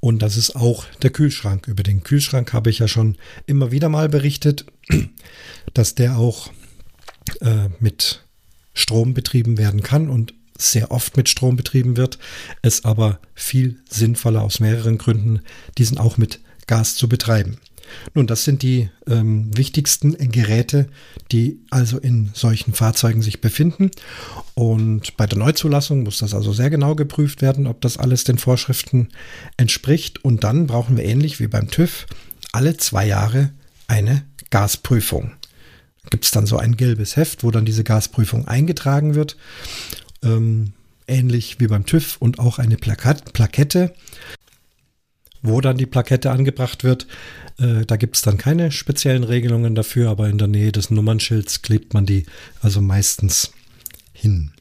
und 0.00 0.22
das 0.22 0.36
ist 0.36 0.56
auch 0.56 0.86
der 1.02 1.10
Kühlschrank. 1.10 1.68
Über 1.68 1.82
den 1.82 2.04
Kühlschrank 2.04 2.54
habe 2.54 2.70
ich 2.70 2.78
ja 2.78 2.88
schon 2.88 3.16
immer 3.46 3.70
wieder 3.70 3.90
mal 3.90 4.08
berichtet, 4.08 4.64
dass 5.74 5.94
der 5.94 6.16
auch 6.16 6.50
äh, 7.40 7.68
mit 7.80 8.24
Strom 8.74 9.12
betrieben 9.12 9.58
werden 9.58 9.82
kann 9.82 10.08
und 10.08 10.34
sehr 10.62 10.90
oft 10.90 11.16
mit 11.16 11.28
Strom 11.28 11.56
betrieben 11.56 11.96
wird, 11.96 12.18
es 12.62 12.84
aber 12.84 13.20
viel 13.34 13.80
sinnvoller 13.88 14.42
aus 14.42 14.60
mehreren 14.60 14.98
Gründen, 14.98 15.40
diesen 15.78 15.98
auch 15.98 16.16
mit 16.16 16.40
Gas 16.66 16.94
zu 16.94 17.08
betreiben. 17.08 17.58
Nun, 18.14 18.26
das 18.26 18.44
sind 18.44 18.62
die 18.62 18.88
ähm, 19.06 19.56
wichtigsten 19.56 20.16
Geräte, 20.30 20.88
die 21.30 21.60
also 21.70 21.98
in 21.98 22.30
solchen 22.34 22.72
Fahrzeugen 22.72 23.22
sich 23.22 23.40
befinden. 23.40 23.90
Und 24.54 25.16
bei 25.16 25.26
der 25.26 25.38
Neuzulassung 25.38 26.02
muss 26.02 26.18
das 26.18 26.34
also 26.34 26.52
sehr 26.52 26.70
genau 26.70 26.94
geprüft 26.94 27.42
werden, 27.42 27.66
ob 27.66 27.80
das 27.80 27.98
alles 27.98 28.24
den 28.24 28.38
Vorschriften 28.38 29.08
entspricht. 29.56 30.24
Und 30.24 30.44
dann 30.44 30.66
brauchen 30.66 30.96
wir 30.96 31.04
ähnlich 31.04 31.40
wie 31.40 31.48
beim 31.48 31.70
TÜV 31.70 32.06
alle 32.52 32.76
zwei 32.76 33.06
Jahre 33.06 33.50
eine 33.88 34.24
Gasprüfung. 34.50 35.32
Gibt 36.10 36.24
es 36.24 36.30
dann 36.30 36.46
so 36.46 36.56
ein 36.56 36.76
gelbes 36.76 37.16
Heft, 37.16 37.44
wo 37.44 37.50
dann 37.50 37.64
diese 37.64 37.84
Gasprüfung 37.84 38.48
eingetragen 38.48 39.14
wird 39.14 39.36
ähm, 40.22 40.72
ähnlich 41.06 41.60
wie 41.60 41.66
beim 41.66 41.86
TÜV 41.86 42.16
und 42.18 42.38
auch 42.38 42.58
eine 42.58 42.76
Plakat 42.76 43.32
Plakette, 43.32 43.94
wo 45.42 45.60
dann 45.60 45.76
die 45.76 45.86
Plakette 45.86 46.30
angebracht 46.30 46.84
wird. 46.84 47.06
Äh, 47.58 47.84
da 47.86 47.96
gibt 47.96 48.16
es 48.16 48.22
dann 48.22 48.38
keine 48.38 48.70
speziellen 48.70 49.24
Regelungen 49.24 49.74
dafür, 49.74 50.10
aber 50.10 50.28
in 50.28 50.38
der 50.38 50.48
Nähe 50.48 50.72
des 50.72 50.90
Nummernschilds 50.90 51.62
klebt 51.62 51.94
man 51.94 52.06
die 52.06 52.26
also 52.60 52.80
meistens 52.80 53.52
hin. 54.12 54.52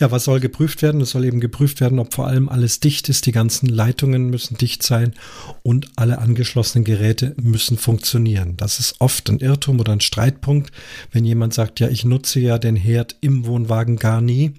Ja, 0.00 0.10
was 0.10 0.24
soll 0.24 0.40
geprüft 0.40 0.82
werden? 0.82 1.00
Es 1.00 1.10
soll 1.10 1.24
eben 1.24 1.38
geprüft 1.38 1.80
werden, 1.80 2.00
ob 2.00 2.14
vor 2.14 2.26
allem 2.26 2.48
alles 2.48 2.80
dicht 2.80 3.08
ist. 3.08 3.26
Die 3.26 3.32
ganzen 3.32 3.68
Leitungen 3.68 4.28
müssen 4.28 4.56
dicht 4.56 4.82
sein 4.82 5.14
und 5.62 5.86
alle 5.94 6.18
angeschlossenen 6.18 6.84
Geräte 6.84 7.34
müssen 7.40 7.78
funktionieren. 7.78 8.56
Das 8.56 8.80
ist 8.80 8.96
oft 8.98 9.30
ein 9.30 9.38
Irrtum 9.38 9.78
oder 9.78 9.92
ein 9.92 10.00
Streitpunkt, 10.00 10.72
wenn 11.12 11.24
jemand 11.24 11.54
sagt, 11.54 11.78
ja, 11.78 11.88
ich 11.88 12.04
nutze 12.04 12.40
ja 12.40 12.58
den 12.58 12.74
Herd 12.74 13.16
im 13.20 13.46
Wohnwagen 13.46 13.96
gar 13.96 14.20
nie. 14.20 14.54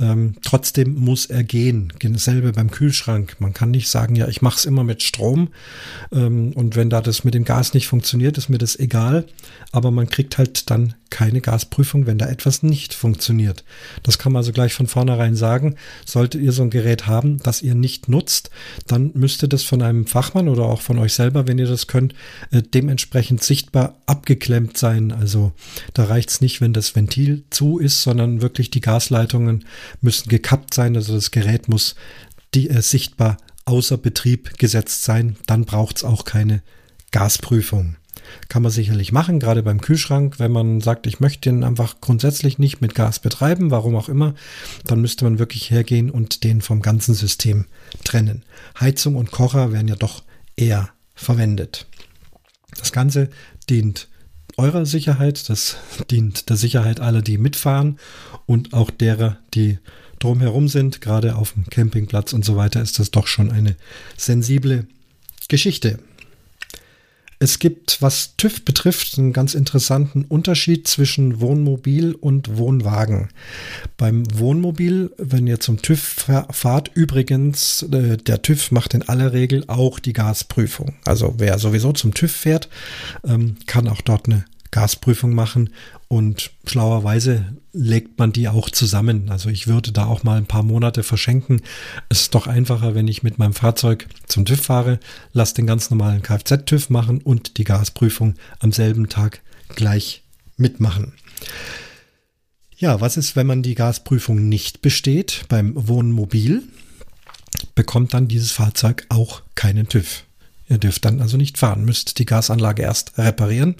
Ähm, 0.00 0.34
trotzdem 0.42 0.94
muss 0.94 1.26
er 1.26 1.44
gehen. 1.44 1.92
Dasselbe 2.00 2.52
beim 2.52 2.70
Kühlschrank. 2.70 3.36
Man 3.38 3.52
kann 3.52 3.70
nicht 3.70 3.88
sagen, 3.88 4.16
ja, 4.16 4.26
ich 4.26 4.42
mache 4.42 4.58
es 4.58 4.64
immer 4.64 4.82
mit 4.82 5.04
Strom 5.04 5.48
ähm, 6.12 6.52
und 6.52 6.74
wenn 6.74 6.90
da 6.90 7.00
das 7.00 7.22
mit 7.22 7.34
dem 7.34 7.44
Gas 7.44 7.74
nicht 7.74 7.86
funktioniert, 7.86 8.38
ist 8.38 8.48
mir 8.48 8.58
das 8.58 8.76
egal. 8.78 9.26
Aber 9.70 9.92
man 9.92 10.08
kriegt 10.08 10.36
halt 10.38 10.70
dann 10.70 10.94
keine 11.10 11.40
Gasprüfung, 11.40 12.06
wenn 12.06 12.18
da 12.18 12.26
etwas 12.26 12.64
nicht 12.64 12.92
funktioniert. 12.92 13.62
Das 14.02 14.18
kann 14.18 14.32
man 14.32 14.40
also 14.40 14.52
gleich 14.52 14.63
von 14.72 14.86
vornherein 14.86 15.36
sagen. 15.36 15.74
Solltet 16.06 16.40
ihr 16.40 16.52
so 16.52 16.62
ein 16.62 16.70
Gerät 16.70 17.06
haben, 17.06 17.38
das 17.42 17.60
ihr 17.60 17.74
nicht 17.74 18.08
nutzt, 18.08 18.50
dann 18.86 19.10
müsste 19.14 19.48
das 19.48 19.62
von 19.62 19.82
einem 19.82 20.06
Fachmann 20.06 20.48
oder 20.48 20.64
auch 20.64 20.80
von 20.80 20.98
euch 20.98 21.12
selber, 21.12 21.46
wenn 21.46 21.58
ihr 21.58 21.66
das 21.66 21.86
könnt, 21.86 22.14
äh, 22.50 22.62
dementsprechend 22.62 23.42
sichtbar 23.42 24.00
abgeklemmt 24.06 24.78
sein. 24.78 25.12
Also 25.12 25.52
da 25.92 26.04
reicht 26.04 26.30
es 26.30 26.40
nicht, 26.40 26.60
wenn 26.60 26.72
das 26.72 26.96
Ventil 26.96 27.44
zu 27.50 27.78
ist, 27.78 28.02
sondern 28.02 28.40
wirklich 28.40 28.70
die 28.70 28.80
Gasleitungen 28.80 29.66
müssen 30.00 30.28
gekappt 30.28 30.72
sein. 30.72 30.96
Also 30.96 31.14
das 31.14 31.30
Gerät 31.30 31.68
muss 31.68 31.94
die, 32.54 32.70
äh, 32.70 32.80
sichtbar 32.80 33.36
außer 33.64 33.98
Betrieb 33.98 34.58
gesetzt 34.58 35.04
sein. 35.04 35.36
Dann 35.46 35.64
braucht 35.64 35.98
es 35.98 36.04
auch 36.04 36.24
keine 36.24 36.62
Gasprüfung. 37.10 37.96
Kann 38.48 38.62
man 38.62 38.72
sicherlich 38.72 39.12
machen, 39.12 39.40
gerade 39.40 39.62
beim 39.62 39.80
Kühlschrank, 39.80 40.38
wenn 40.38 40.52
man 40.52 40.80
sagt, 40.80 41.06
ich 41.06 41.20
möchte 41.20 41.50
den 41.50 41.64
einfach 41.64 42.00
grundsätzlich 42.00 42.58
nicht 42.58 42.80
mit 42.80 42.94
Gas 42.94 43.18
betreiben, 43.18 43.70
warum 43.70 43.96
auch 43.96 44.08
immer, 44.08 44.34
dann 44.84 45.00
müsste 45.00 45.24
man 45.24 45.38
wirklich 45.38 45.70
hergehen 45.70 46.10
und 46.10 46.44
den 46.44 46.60
vom 46.60 46.82
ganzen 46.82 47.14
System 47.14 47.66
trennen. 48.04 48.44
Heizung 48.78 49.16
und 49.16 49.30
Kocher 49.30 49.72
werden 49.72 49.88
ja 49.88 49.96
doch 49.96 50.22
eher 50.56 50.90
verwendet. 51.14 51.86
Das 52.78 52.92
Ganze 52.92 53.30
dient 53.68 54.08
eurer 54.56 54.86
Sicherheit, 54.86 55.48
das 55.48 55.76
dient 56.10 56.48
der 56.48 56.56
Sicherheit 56.56 57.00
aller, 57.00 57.22
die 57.22 57.38
mitfahren 57.38 57.98
und 58.46 58.72
auch 58.72 58.90
derer, 58.90 59.38
die 59.54 59.78
drumherum 60.18 60.68
sind, 60.68 61.00
gerade 61.00 61.36
auf 61.36 61.52
dem 61.52 61.66
Campingplatz 61.66 62.32
und 62.32 62.44
so 62.44 62.56
weiter, 62.56 62.80
ist 62.80 62.98
das 62.98 63.10
doch 63.10 63.26
schon 63.26 63.50
eine 63.50 63.76
sensible 64.16 64.86
Geschichte. 65.48 65.98
Es 67.44 67.58
gibt, 67.58 68.00
was 68.00 68.38
TÜV 68.38 68.64
betrifft, 68.64 69.18
einen 69.18 69.34
ganz 69.34 69.52
interessanten 69.52 70.24
Unterschied 70.24 70.88
zwischen 70.88 71.42
Wohnmobil 71.42 72.14
und 72.14 72.56
Wohnwagen. 72.56 73.28
Beim 73.98 74.22
Wohnmobil, 74.38 75.12
wenn 75.18 75.46
ihr 75.46 75.60
zum 75.60 75.82
TÜV 75.82 76.26
fahrt, 76.50 76.90
übrigens, 76.94 77.82
äh, 77.82 78.16
der 78.16 78.40
TÜV 78.40 78.70
macht 78.70 78.94
in 78.94 79.02
aller 79.02 79.34
Regel 79.34 79.64
auch 79.66 79.98
die 79.98 80.14
Gasprüfung. 80.14 80.94
Also 81.04 81.34
wer 81.36 81.58
sowieso 81.58 81.92
zum 81.92 82.14
TÜV 82.14 82.32
fährt, 82.32 82.70
ähm, 83.26 83.56
kann 83.66 83.88
auch 83.88 84.00
dort 84.00 84.24
eine 84.24 84.46
Gasprüfung 84.74 85.36
machen 85.36 85.70
und 86.08 86.50
schlauerweise 86.66 87.56
legt 87.72 88.18
man 88.18 88.32
die 88.32 88.48
auch 88.48 88.68
zusammen. 88.68 89.30
Also 89.30 89.48
ich 89.48 89.68
würde 89.68 89.92
da 89.92 90.06
auch 90.06 90.24
mal 90.24 90.36
ein 90.36 90.46
paar 90.46 90.64
Monate 90.64 91.04
verschenken. 91.04 91.62
Es 92.08 92.22
ist 92.22 92.34
doch 92.34 92.48
einfacher, 92.48 92.96
wenn 92.96 93.06
ich 93.06 93.22
mit 93.22 93.38
meinem 93.38 93.52
Fahrzeug 93.52 94.08
zum 94.26 94.44
TÜV 94.44 94.60
fahre, 94.60 94.98
lasse 95.32 95.54
den 95.54 95.68
ganz 95.68 95.90
normalen 95.90 96.22
Kfz-TÜV 96.22 96.90
machen 96.90 97.22
und 97.22 97.56
die 97.56 97.62
Gasprüfung 97.62 98.34
am 98.58 98.72
selben 98.72 99.08
Tag 99.08 99.42
gleich 99.68 100.24
mitmachen. 100.56 101.12
Ja, 102.76 103.00
was 103.00 103.16
ist, 103.16 103.36
wenn 103.36 103.46
man 103.46 103.62
die 103.62 103.76
Gasprüfung 103.76 104.48
nicht 104.48 104.82
besteht 104.82 105.44
beim 105.48 105.72
Wohnmobil? 105.76 106.64
Bekommt 107.76 108.12
dann 108.12 108.26
dieses 108.26 108.50
Fahrzeug 108.50 109.06
auch 109.08 109.42
keinen 109.54 109.88
TÜV. 109.88 110.24
Ihr 110.68 110.78
dürft 110.78 111.04
dann 111.04 111.20
also 111.20 111.36
nicht 111.36 111.58
fahren, 111.58 111.84
müsst 111.84 112.18
die 112.18 112.26
Gasanlage 112.26 112.82
erst 112.82 113.16
reparieren. 113.18 113.76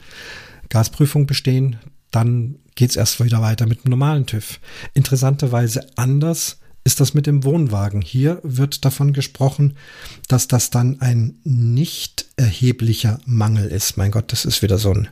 Gasprüfung 0.74 1.26
bestehen, 1.26 1.76
dann 2.10 2.56
geht 2.74 2.90
es 2.90 2.96
erst 2.96 3.24
wieder 3.24 3.40
weiter 3.40 3.66
mit 3.66 3.84
dem 3.84 3.90
normalen 3.90 4.26
TÜV. 4.26 4.58
Interessanterweise 4.92 5.86
anders 5.94 6.58
ist 6.82 6.98
das 6.98 7.14
mit 7.14 7.28
dem 7.28 7.44
Wohnwagen. 7.44 8.02
Hier 8.02 8.40
wird 8.42 8.84
davon 8.84 9.12
gesprochen, 9.12 9.76
dass 10.26 10.48
das 10.48 10.70
dann 10.70 11.00
ein 11.00 11.36
nicht 11.44 12.26
erheblicher 12.36 13.20
Mangel 13.24 13.68
ist. 13.68 13.96
Mein 13.96 14.10
Gott, 14.10 14.32
das 14.32 14.44
ist 14.44 14.62
wieder 14.62 14.78
so 14.78 14.92
ein 14.92 15.08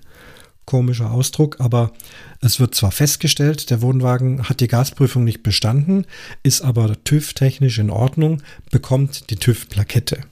komischer 0.65 1.13
Ausdruck, 1.13 1.61
aber 1.61 1.93
es 2.41 2.59
wird 2.59 2.75
zwar 2.75 2.91
festgestellt, 2.91 3.71
der 3.71 3.83
Wohnwagen 3.83 4.49
hat 4.49 4.59
die 4.59 4.69
Gasprüfung 4.69 5.23
nicht 5.23 5.45
bestanden, 5.45 6.07
ist 6.43 6.63
aber 6.63 7.03
TÜV-technisch 7.05 7.79
in 7.79 7.91
Ordnung, 7.91 8.43
bekommt 8.73 9.31
die 9.31 9.37
TÜV-Plakette. 9.37 10.23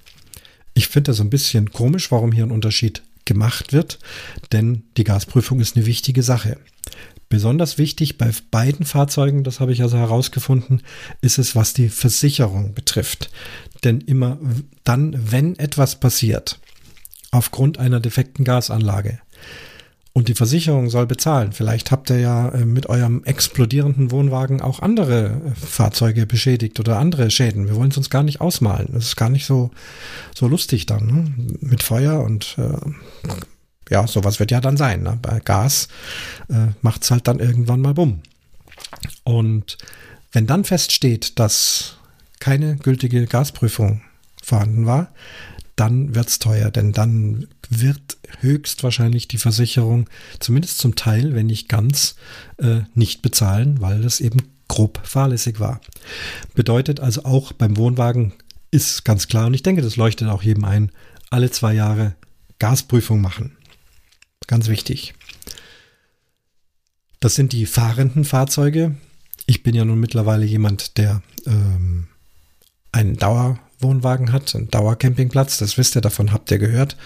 Ich 0.75 0.89
finde 0.89 1.13
das 1.13 1.21
ein 1.21 1.31
bisschen 1.31 1.71
komisch, 1.71 2.11
warum 2.11 2.33
hier 2.33 2.45
ein 2.45 2.51
Unterschied 2.51 3.03
gemacht 3.31 3.73
wird, 3.73 4.01
denn 4.51 4.83
die 4.97 5.05
Gasprüfung 5.05 5.61
ist 5.61 5.77
eine 5.77 5.87
wichtige 5.87 6.25
Sache. 6.25 6.59
Besonders 7.29 7.79
wichtig 7.79 8.19
bei 8.19 8.33
beiden 8.51 8.85
Fahrzeugen, 8.85 9.45
das 9.45 9.61
habe 9.61 9.73
ich 9.73 9.83
also 9.83 9.97
herausgefunden, 9.97 10.83
ist 11.21 11.39
es, 11.39 11.55
was 11.55 11.73
die 11.75 11.89
Versicherung 11.89 12.75
betrifft. 12.75 13.31
Denn 13.85 14.01
immer 14.01 14.39
dann, 14.83 15.15
wenn 15.31 15.57
etwas 15.57 16.01
passiert, 16.01 16.59
aufgrund 17.31 17.79
einer 17.79 18.01
defekten 18.01 18.45
Gasanlage, 18.45 19.21
und 20.21 20.29
die 20.29 20.35
Versicherung 20.35 20.91
soll 20.91 21.07
bezahlen. 21.07 21.53
Vielleicht 21.53 21.91
habt 21.91 22.11
ihr 22.11 22.21
ja 22.21 22.51
äh, 22.51 22.67
mit 22.67 22.91
eurem 22.91 23.25
explodierenden 23.25 24.11
Wohnwagen 24.11 24.61
auch 24.61 24.81
andere 24.81 25.29
äh, 25.29 25.55
Fahrzeuge 25.55 26.27
beschädigt 26.27 26.79
oder 26.79 26.99
andere 26.99 27.31
Schäden. 27.31 27.69
Wir 27.69 27.77
wollen 27.77 27.91
es 27.91 27.97
uns 27.97 28.11
gar 28.11 28.23
nicht 28.23 28.43
ausmalen. 28.43 28.91
Das 28.93 29.07
ist 29.07 29.17
gar 29.17 29.31
nicht 29.31 29.47
so, 29.47 29.71
so 30.35 30.47
lustig 30.47 30.85
dann. 30.85 31.07
Ne? 31.07 31.57
Mit 31.61 31.83
Feuer 31.83 32.21
und 32.23 32.59
äh, 32.59 33.31
ja, 33.89 34.07
sowas 34.07 34.41
wird 34.41 34.51
ja 34.51 34.61
dann 34.61 34.77
sein. 34.77 35.03
Ne? 35.03 35.19
Bei 35.23 35.41
Gas 35.41 35.89
äh, 36.51 36.67
macht 36.83 37.03
es 37.03 37.11
halt 37.11 37.27
dann 37.27 37.41
irgendwann 37.41 37.81
mal 37.81 37.95
bumm. 37.95 38.21
Und 39.25 39.79
wenn 40.33 40.47
dann 40.47 40.65
feststeht, 40.65 41.39
dass 41.39 41.97
keine 42.41 42.77
gültige 42.77 43.27
Gasprüfung 43.27 44.03
vorhanden 44.43 44.85
war, 44.85 45.13
dann 45.81 46.15
wird 46.15 46.29
es 46.29 46.39
teuer, 46.39 46.71
denn 46.71 46.93
dann 46.93 47.49
wird 47.71 48.19
höchstwahrscheinlich 48.41 49.29
die 49.29 49.39
Versicherung 49.39 50.11
zumindest 50.39 50.79
zum 50.79 50.95
Teil, 50.95 51.35
wenn 51.35 51.47
nicht 51.47 51.69
ganz, 51.69 52.17
äh, 52.59 52.81
nicht 52.95 53.23
bezahlen, 53.23 53.81
weil 53.81 54.05
es 54.05 54.21
eben 54.21 54.43
grob 54.69 55.01
fahrlässig 55.05 55.59
war. 55.59 55.81
Bedeutet 56.55 57.01
also 57.01 57.25
auch 57.25 57.53
beim 57.53 57.79
Wohnwagen 57.79 58.35
ist 58.71 59.05
ganz 59.05 59.27
klar, 59.27 59.47
und 59.47 59.55
ich 59.55 59.63
denke, 59.63 59.83
das 59.83 59.97
leuchtet 59.97 60.29
auch 60.29 60.43
jedem 60.43 60.65
ein, 60.65 60.93
alle 61.31 61.51
zwei 61.51 61.73
Jahre 61.73 62.15
Gasprüfung 62.59 63.21
machen. 63.21 63.57
Ganz 64.47 64.69
wichtig. 64.69 65.15
Das 67.21 67.35
sind 67.35 67.53
die 67.53 67.67
fahrenden 67.67 68.25
Fahrzeuge. 68.25 68.97
Ich 69.47 69.63
bin 69.63 69.75
ja 69.75 69.85
nun 69.85 69.99
mittlerweile 69.99 70.45
jemand, 70.45 70.99
der 70.99 71.23
ähm, 71.47 72.09
einen 72.93 73.17
Dauerwohnwagen 73.81 74.33
hat, 74.33 74.55
einen 74.55 74.69
Dauercampingplatz. 74.69 75.59
Das 75.59 75.79
wisst 75.79 75.97
ihr, 75.97 76.01
davon 76.01 76.33
habt 76.33 76.51
ihr 76.51 76.59
gehört. 76.59 76.97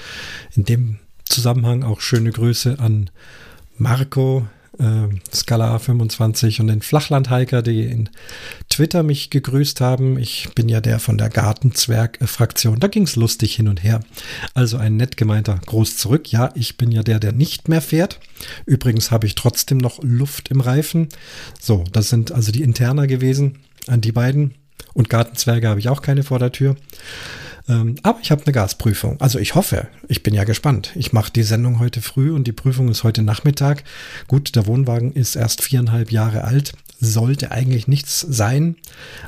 In 0.54 0.64
dem 0.64 0.98
Zusammenhang 1.24 1.82
auch 1.82 2.00
schöne 2.00 2.30
Grüße 2.30 2.78
an 2.78 3.10
Marco, 3.76 4.46
äh, 4.78 5.08
Scala 5.32 5.78
25 5.78 6.60
und 6.60 6.66
den 6.66 6.82
Flachlandhiker, 6.82 7.62
die 7.62 7.84
in 7.84 8.10
Twitter 8.68 9.02
mich 9.02 9.30
gegrüßt 9.30 9.80
haben. 9.80 10.18
Ich 10.18 10.48
bin 10.54 10.68
ja 10.68 10.80
der 10.80 10.98
von 10.98 11.16
der 11.16 11.30
Gartenzwerg-Fraktion. 11.30 12.80
Da 12.80 12.88
ging 12.88 13.04
es 13.04 13.16
lustig 13.16 13.54
hin 13.54 13.68
und 13.68 13.82
her. 13.82 14.00
Also 14.52 14.76
ein 14.76 14.96
nett 14.96 15.16
gemeinter 15.16 15.60
Gruß 15.64 15.96
zurück. 15.96 16.30
Ja, 16.30 16.50
ich 16.54 16.76
bin 16.76 16.90
ja 16.90 17.02
der, 17.02 17.20
der 17.20 17.32
nicht 17.32 17.68
mehr 17.68 17.82
fährt. 17.82 18.20
Übrigens 18.66 19.10
habe 19.10 19.26
ich 19.26 19.36
trotzdem 19.36 19.78
noch 19.78 20.02
Luft 20.02 20.50
im 20.50 20.60
Reifen. 20.60 21.08
So, 21.60 21.84
das 21.92 22.08
sind 22.08 22.32
also 22.32 22.52
die 22.52 22.62
Interner 22.62 23.06
gewesen 23.06 23.60
an 23.86 24.00
die 24.00 24.12
beiden. 24.12 24.54
Und 24.92 25.10
Gartenzwerge 25.10 25.68
habe 25.68 25.80
ich 25.80 25.88
auch 25.88 26.02
keine 26.02 26.22
vor 26.22 26.38
der 26.38 26.52
Tür. 26.52 26.76
Ähm, 27.68 27.96
aber 28.02 28.18
ich 28.22 28.30
habe 28.30 28.42
eine 28.44 28.52
Gasprüfung. 28.52 29.20
Also 29.20 29.38
ich 29.38 29.54
hoffe, 29.54 29.88
ich 30.08 30.22
bin 30.22 30.34
ja 30.34 30.44
gespannt. 30.44 30.92
Ich 30.94 31.12
mache 31.12 31.32
die 31.32 31.42
Sendung 31.42 31.78
heute 31.78 32.02
früh 32.02 32.30
und 32.30 32.46
die 32.46 32.52
Prüfung 32.52 32.88
ist 32.88 33.04
heute 33.04 33.22
Nachmittag. 33.22 33.84
Gut, 34.28 34.54
der 34.54 34.66
Wohnwagen 34.66 35.12
ist 35.12 35.34
erst 35.34 35.62
viereinhalb 35.62 36.12
Jahre 36.12 36.44
alt. 36.44 36.74
Sollte 37.00 37.50
eigentlich 37.50 37.88
nichts 37.88 38.20
sein. 38.20 38.76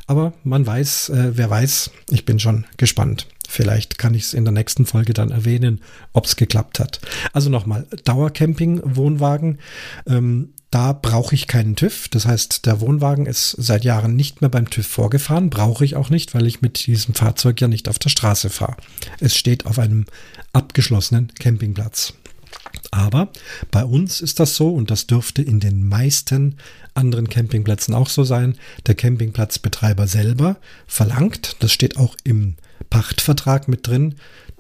Aber 0.07 0.35
man 0.45 0.67
weiß, 0.67 1.09
äh, 1.11 1.37
wer 1.37 1.51
weiß, 1.51 1.91
ich 2.11 2.25
bin 2.25 2.39
schon 2.39 2.65
gespannt. 2.77 3.27
Vielleicht 3.49 3.97
kann 3.99 4.15
ich 4.15 4.25
es 4.25 4.35
in 4.35 4.45
der 4.45 4.53
nächsten 4.53 4.87
Folge 4.87 5.15
dann 5.15 5.31
erwähnen, 5.31 5.81
ob 6.13 6.27
es 6.27 6.37
geklappt 6.37 6.81
hat. 6.81 7.01
Also 7.33 7.49
nochmal, 7.49 7.87
Dauercamping, 8.05 8.81
Wohnwagen. 8.85 9.59
Ähm, 10.07 10.51
da 10.71 10.93
brauche 10.93 11.35
ich 11.35 11.47
keinen 11.47 11.77
TÜV. 11.77 12.09
Das 12.09 12.27
heißt, 12.27 12.67
der 12.67 12.81
Wohnwagen 12.81 13.27
ist 13.27 13.51
seit 13.51 13.85
Jahren 13.85 14.17
nicht 14.17 14.41
mehr 14.41 14.51
beim 14.51 14.69
TÜV 14.69 14.87
vorgefahren. 14.87 15.51
Brauche 15.51 15.85
ich 15.85 15.97
auch 15.97 16.11
nicht, 16.11 16.35
weil 16.35 16.47
ich 16.47 16.63
mit 16.63 16.87
diesem 16.87 17.15
Fahrzeug 17.15 17.61
ja 17.61 17.69
nicht 17.69 17.89
auf 17.89 17.99
der 17.99 18.11
Straße 18.11 18.51
fahre. 18.51 18.77
Es 19.21 19.37
steht 19.37 19.67
auf 19.67 19.79
einem 19.79 20.07
abgeschlossenen 20.53 21.33
Campingplatz. 21.39 22.15
Aber 22.91 23.29
bei 23.71 23.85
uns 23.85 24.21
ist 24.21 24.41
das 24.41 24.57
so 24.57 24.75
und 24.75 24.91
das 24.91 25.07
dürfte 25.07 25.43
in 25.43 25.61
den 25.61 25.87
meisten 25.87 26.57
anderen 26.95 27.29
Campingplätzen 27.29 27.95
auch 27.95 28.09
so 28.09 28.25
sein. 28.25 28.57
Der 28.87 28.95
Campingplatzbetreiber 28.95 30.07
selber 30.07 30.57
verlangt, 30.87 31.57
das 31.61 31.73
steht 31.73 31.97
auch 31.97 32.17
im 32.25 32.57
Pachtvertrag 32.91 33.69
mit 33.69 33.87
drin, 33.87 34.17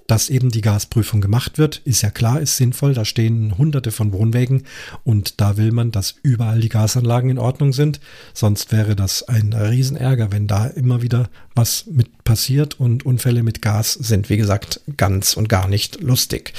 dass 0.06 0.30
eben 0.30 0.50
die 0.50 0.60
Gasprüfung 0.60 1.20
gemacht 1.20 1.58
wird, 1.58 1.78
ist 1.84 2.02
ja 2.02 2.10
klar, 2.10 2.40
ist 2.40 2.56
sinnvoll. 2.56 2.94
Da 2.94 3.04
stehen 3.04 3.58
hunderte 3.58 3.90
von 3.90 4.12
Wohnwägen 4.12 4.64
und 5.04 5.40
da 5.40 5.56
will 5.56 5.72
man, 5.72 5.90
dass 5.90 6.14
überall 6.22 6.60
die 6.60 6.68
Gasanlagen 6.68 7.30
in 7.30 7.38
Ordnung 7.38 7.72
sind. 7.72 8.00
Sonst 8.34 8.72
wäre 8.72 8.96
das 8.96 9.22
ein 9.24 9.52
Riesenärger, 9.52 10.32
wenn 10.32 10.46
da 10.46 10.66
immer 10.66 11.02
wieder 11.02 11.28
was 11.54 11.86
mit 11.86 12.24
passiert 12.24 12.78
und 12.78 13.06
Unfälle 13.06 13.42
mit 13.42 13.62
Gas 13.62 13.94
sind, 13.94 14.28
wie 14.28 14.36
gesagt, 14.36 14.80
ganz 14.96 15.34
und 15.34 15.48
gar 15.48 15.68
nicht 15.68 16.00
lustig. 16.00 16.52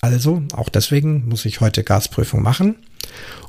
Also, 0.00 0.42
auch 0.52 0.68
deswegen 0.68 1.28
muss 1.28 1.44
ich 1.44 1.60
heute 1.60 1.84
Gasprüfung 1.84 2.42
machen. 2.42 2.76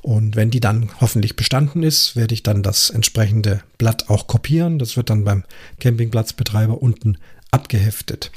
Und 0.01 0.35
wenn 0.35 0.49
die 0.49 0.59
dann 0.59 0.89
hoffentlich 0.99 1.35
bestanden 1.35 1.83
ist, 1.83 2.15
werde 2.15 2.33
ich 2.33 2.43
dann 2.43 2.63
das 2.63 2.89
entsprechende 2.89 3.61
Blatt 3.77 4.09
auch 4.09 4.27
kopieren. 4.27 4.79
Das 4.79 4.97
wird 4.97 5.09
dann 5.09 5.23
beim 5.23 5.43
Campingplatzbetreiber 5.79 6.81
unten 6.81 7.17
abgeheftet. 7.51 8.31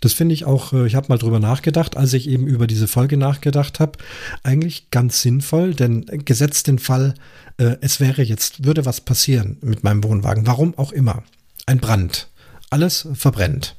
Das 0.00 0.12
finde 0.12 0.34
ich 0.34 0.44
auch, 0.44 0.72
äh, 0.72 0.86
ich 0.86 0.94
habe 0.94 1.08
mal 1.08 1.18
drüber 1.18 1.40
nachgedacht, 1.40 1.96
als 1.96 2.12
ich 2.12 2.28
eben 2.28 2.46
über 2.46 2.66
diese 2.66 2.88
Folge 2.88 3.16
nachgedacht 3.16 3.80
habe, 3.80 3.98
eigentlich 4.42 4.90
ganz 4.90 5.22
sinnvoll, 5.22 5.74
denn 5.74 6.06
gesetzt 6.24 6.66
den 6.66 6.78
Fall, 6.78 7.14
äh, 7.58 7.76
es 7.80 8.00
wäre 8.00 8.22
jetzt, 8.22 8.64
würde 8.64 8.84
was 8.84 9.00
passieren 9.00 9.58
mit 9.62 9.84
meinem 9.84 10.04
Wohnwagen, 10.04 10.46
warum 10.46 10.76
auch 10.76 10.92
immer, 10.92 11.22
ein 11.66 11.78
Brand, 11.78 12.28
alles 12.70 13.08
verbrennt. 13.14 13.76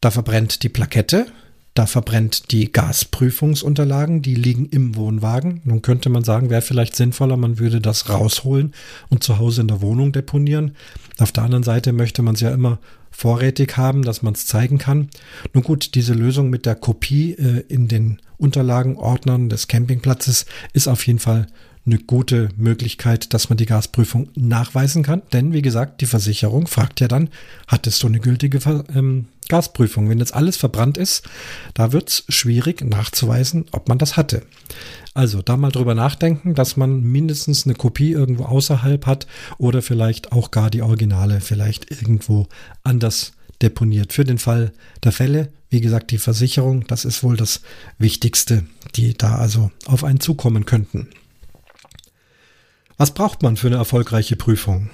Da 0.00 0.10
verbrennt 0.10 0.62
die 0.62 0.68
Plakette, 0.68 1.26
da 1.74 1.86
verbrennt 1.86 2.50
die 2.50 2.70
Gasprüfungsunterlagen, 2.70 4.20
die 4.20 4.34
liegen 4.34 4.66
im 4.66 4.94
Wohnwagen. 4.94 5.62
Nun 5.64 5.80
könnte 5.80 6.10
man 6.10 6.22
sagen, 6.22 6.50
wäre 6.50 6.60
vielleicht 6.60 6.94
sinnvoller, 6.94 7.38
man 7.38 7.58
würde 7.58 7.80
das 7.80 8.10
rausholen 8.10 8.74
und 9.08 9.24
zu 9.24 9.38
Hause 9.38 9.62
in 9.62 9.68
der 9.68 9.80
Wohnung 9.80 10.12
deponieren. 10.12 10.76
Auf 11.18 11.32
der 11.32 11.44
anderen 11.44 11.62
Seite 11.62 11.92
möchte 11.92 12.20
man 12.20 12.34
es 12.34 12.42
ja 12.42 12.50
immer 12.50 12.78
vorrätig 13.12 13.76
haben, 13.76 14.02
dass 14.02 14.22
man 14.22 14.34
es 14.34 14.46
zeigen 14.46 14.78
kann. 14.78 15.08
Nun 15.52 15.62
gut, 15.62 15.94
diese 15.94 16.14
Lösung 16.14 16.50
mit 16.50 16.66
der 16.66 16.74
Kopie 16.74 17.32
äh, 17.32 17.62
in 17.68 17.86
den 17.86 18.18
Unterlagenordnern 18.38 19.48
des 19.48 19.68
Campingplatzes 19.68 20.46
ist 20.72 20.88
auf 20.88 21.06
jeden 21.06 21.20
Fall 21.20 21.46
eine 21.84 21.98
gute 21.98 22.48
Möglichkeit, 22.56 23.34
dass 23.34 23.48
man 23.48 23.56
die 23.56 23.66
Gasprüfung 23.66 24.28
nachweisen 24.34 25.02
kann. 25.02 25.22
Denn 25.32 25.52
wie 25.52 25.62
gesagt, 25.62 26.00
die 26.00 26.06
Versicherung 26.06 26.66
fragt 26.66 27.00
ja 27.00 27.08
dann, 27.08 27.28
hattest 27.66 28.02
du 28.02 28.06
eine 28.06 28.20
gültige 28.20 28.58
ähm, 28.94 29.26
Gasprüfung? 29.52 30.08
Wenn 30.08 30.18
jetzt 30.18 30.32
alles 30.32 30.56
verbrannt 30.56 30.96
ist, 30.96 31.28
da 31.74 31.92
wird 31.92 32.08
es 32.08 32.24
schwierig 32.30 32.82
nachzuweisen, 32.82 33.66
ob 33.70 33.86
man 33.86 33.98
das 33.98 34.16
hatte. 34.16 34.44
Also 35.12 35.42
da 35.42 35.58
mal 35.58 35.70
drüber 35.70 35.94
nachdenken, 35.94 36.54
dass 36.54 36.78
man 36.78 37.02
mindestens 37.02 37.66
eine 37.66 37.74
Kopie 37.74 38.12
irgendwo 38.12 38.44
außerhalb 38.44 39.04
hat 39.04 39.26
oder 39.58 39.82
vielleicht 39.82 40.32
auch 40.32 40.52
gar 40.52 40.70
die 40.70 40.80
Originale 40.80 41.42
vielleicht 41.42 41.90
irgendwo 41.90 42.46
anders 42.82 43.32
deponiert. 43.60 44.14
Für 44.14 44.24
den 44.24 44.38
Fall 44.38 44.72
der 45.04 45.12
Fälle, 45.12 45.52
wie 45.68 45.82
gesagt, 45.82 46.12
die 46.12 46.18
Versicherung, 46.18 46.86
das 46.86 47.04
ist 47.04 47.22
wohl 47.22 47.36
das 47.36 47.60
Wichtigste, 47.98 48.64
die 48.94 49.12
da 49.12 49.36
also 49.36 49.70
auf 49.84 50.02
einen 50.02 50.20
zukommen 50.20 50.64
könnten. 50.64 51.08
Was 52.96 53.12
braucht 53.12 53.42
man 53.42 53.58
für 53.58 53.66
eine 53.66 53.76
erfolgreiche 53.76 54.36
Prüfung? 54.36 54.88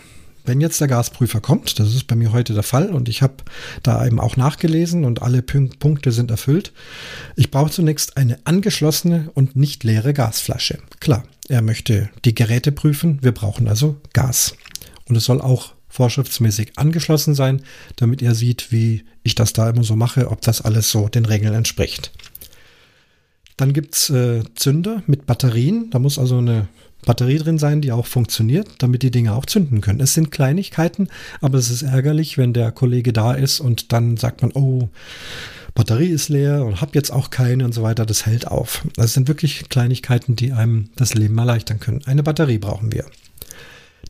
Wenn 0.49 0.63
jetzt 0.63 0.81
der 0.81 0.89
Gasprüfer 0.89 1.43
kommt, 1.43 1.79
das 1.79 1.95
ist 1.95 2.07
bei 2.07 2.17
mir 2.17 2.33
heute 2.33 2.55
der 2.55 2.63
Fall 2.63 2.89
und 2.89 3.11
ich 3.11 3.21
habe 3.21 3.35
da 3.83 4.07
eben 4.07 4.19
auch 4.19 4.39
nachgelesen 4.39 5.05
und 5.05 5.21
alle 5.21 5.43
Punkte 5.43 6.11
sind 6.11 6.31
erfüllt. 6.31 6.73
Ich 7.37 7.51
brauche 7.51 7.71
zunächst 7.71 8.17
eine 8.17 8.39
angeschlossene 8.45 9.31
und 9.35 9.57
nicht 9.57 9.85
leere 9.85 10.15
Gasflasche. 10.15 10.79
Klar, 11.01 11.25
er 11.51 11.61
möchte 11.61 12.09
die 12.25 12.35
Geräte 12.35 12.73
prüfen, 12.73 13.19
wir 13.21 13.33
brauchen 13.33 13.69
also 13.69 14.01
Gas. 14.15 14.55
Und 15.05 15.17
es 15.17 15.27
soll 15.27 15.43
auch 15.43 15.75
vorschriftsmäßig 15.91 16.73
angeschlossen 16.77 17.35
sein, 17.35 17.61
damit 17.97 18.23
er 18.23 18.35
sieht, 18.35 18.73
wie 18.73 19.05
ich 19.23 19.35
das 19.35 19.53
da 19.53 19.69
immer 19.69 19.85
so 19.85 19.97
mache, 19.97 20.31
ob 20.31 20.41
das 20.41 20.63
alles 20.63 20.91
so 20.91 21.09
den 21.09 21.27
Regeln 21.27 21.53
entspricht. 21.53 22.11
Dann 23.59 23.75
gibt's 23.75 24.09
äh, 24.09 24.43
Zünder 24.55 25.03
mit 25.07 25.27
Batterien. 25.27 25.91
Da 25.91 25.99
muss 25.99 26.19
also 26.19 26.39
eine 26.39 26.69
Batterie 27.05 27.39
drin 27.39 27.59
sein, 27.59 27.81
die 27.81 27.93
auch 27.93 28.07
funktioniert, 28.07 28.69
damit 28.79 29.03
die 29.03 29.11
Dinge 29.11 29.35
auch 29.35 29.47
zünden 29.47 29.81
können. 29.81 30.01
Es 30.01 30.15
sind 30.15 30.31
Kleinigkeiten, 30.31 31.09
aber 31.41 31.59
es 31.59 31.71
ist 31.71 31.83
ärgerlich, 31.83 32.39
wenn 32.39 32.53
der 32.53 32.73
Kollege 32.73 33.13
da 33.13 33.35
ist 33.35 33.61
und 33.61 33.93
dann 33.93 34.17
sagt 34.17 34.43
man, 34.43 34.53
oh, 34.53 34.89
Batterie 35.75 36.09
ist 36.09 36.29
leer 36.29 36.65
und 36.65 36.81
hab 36.81 36.95
jetzt 36.95 37.13
auch 37.13 37.31
keine 37.31 37.65
und 37.65 37.73
so 37.73 37.83
weiter. 37.83 38.07
Das 38.07 38.27
hält 38.27 38.47
auf. 38.47 38.85
Das 38.97 39.13
sind 39.13 39.29
wirklich 39.29 39.69
Kleinigkeiten, 39.69 40.35
die 40.35 40.53
einem 40.53 40.91
das 40.97 41.15
Leben 41.15 41.39
erleichtern 41.39 41.79
können. 41.79 42.03
Eine 42.07 42.23
Batterie 42.23 42.59
brauchen 42.59 42.93
wir. 42.93 43.07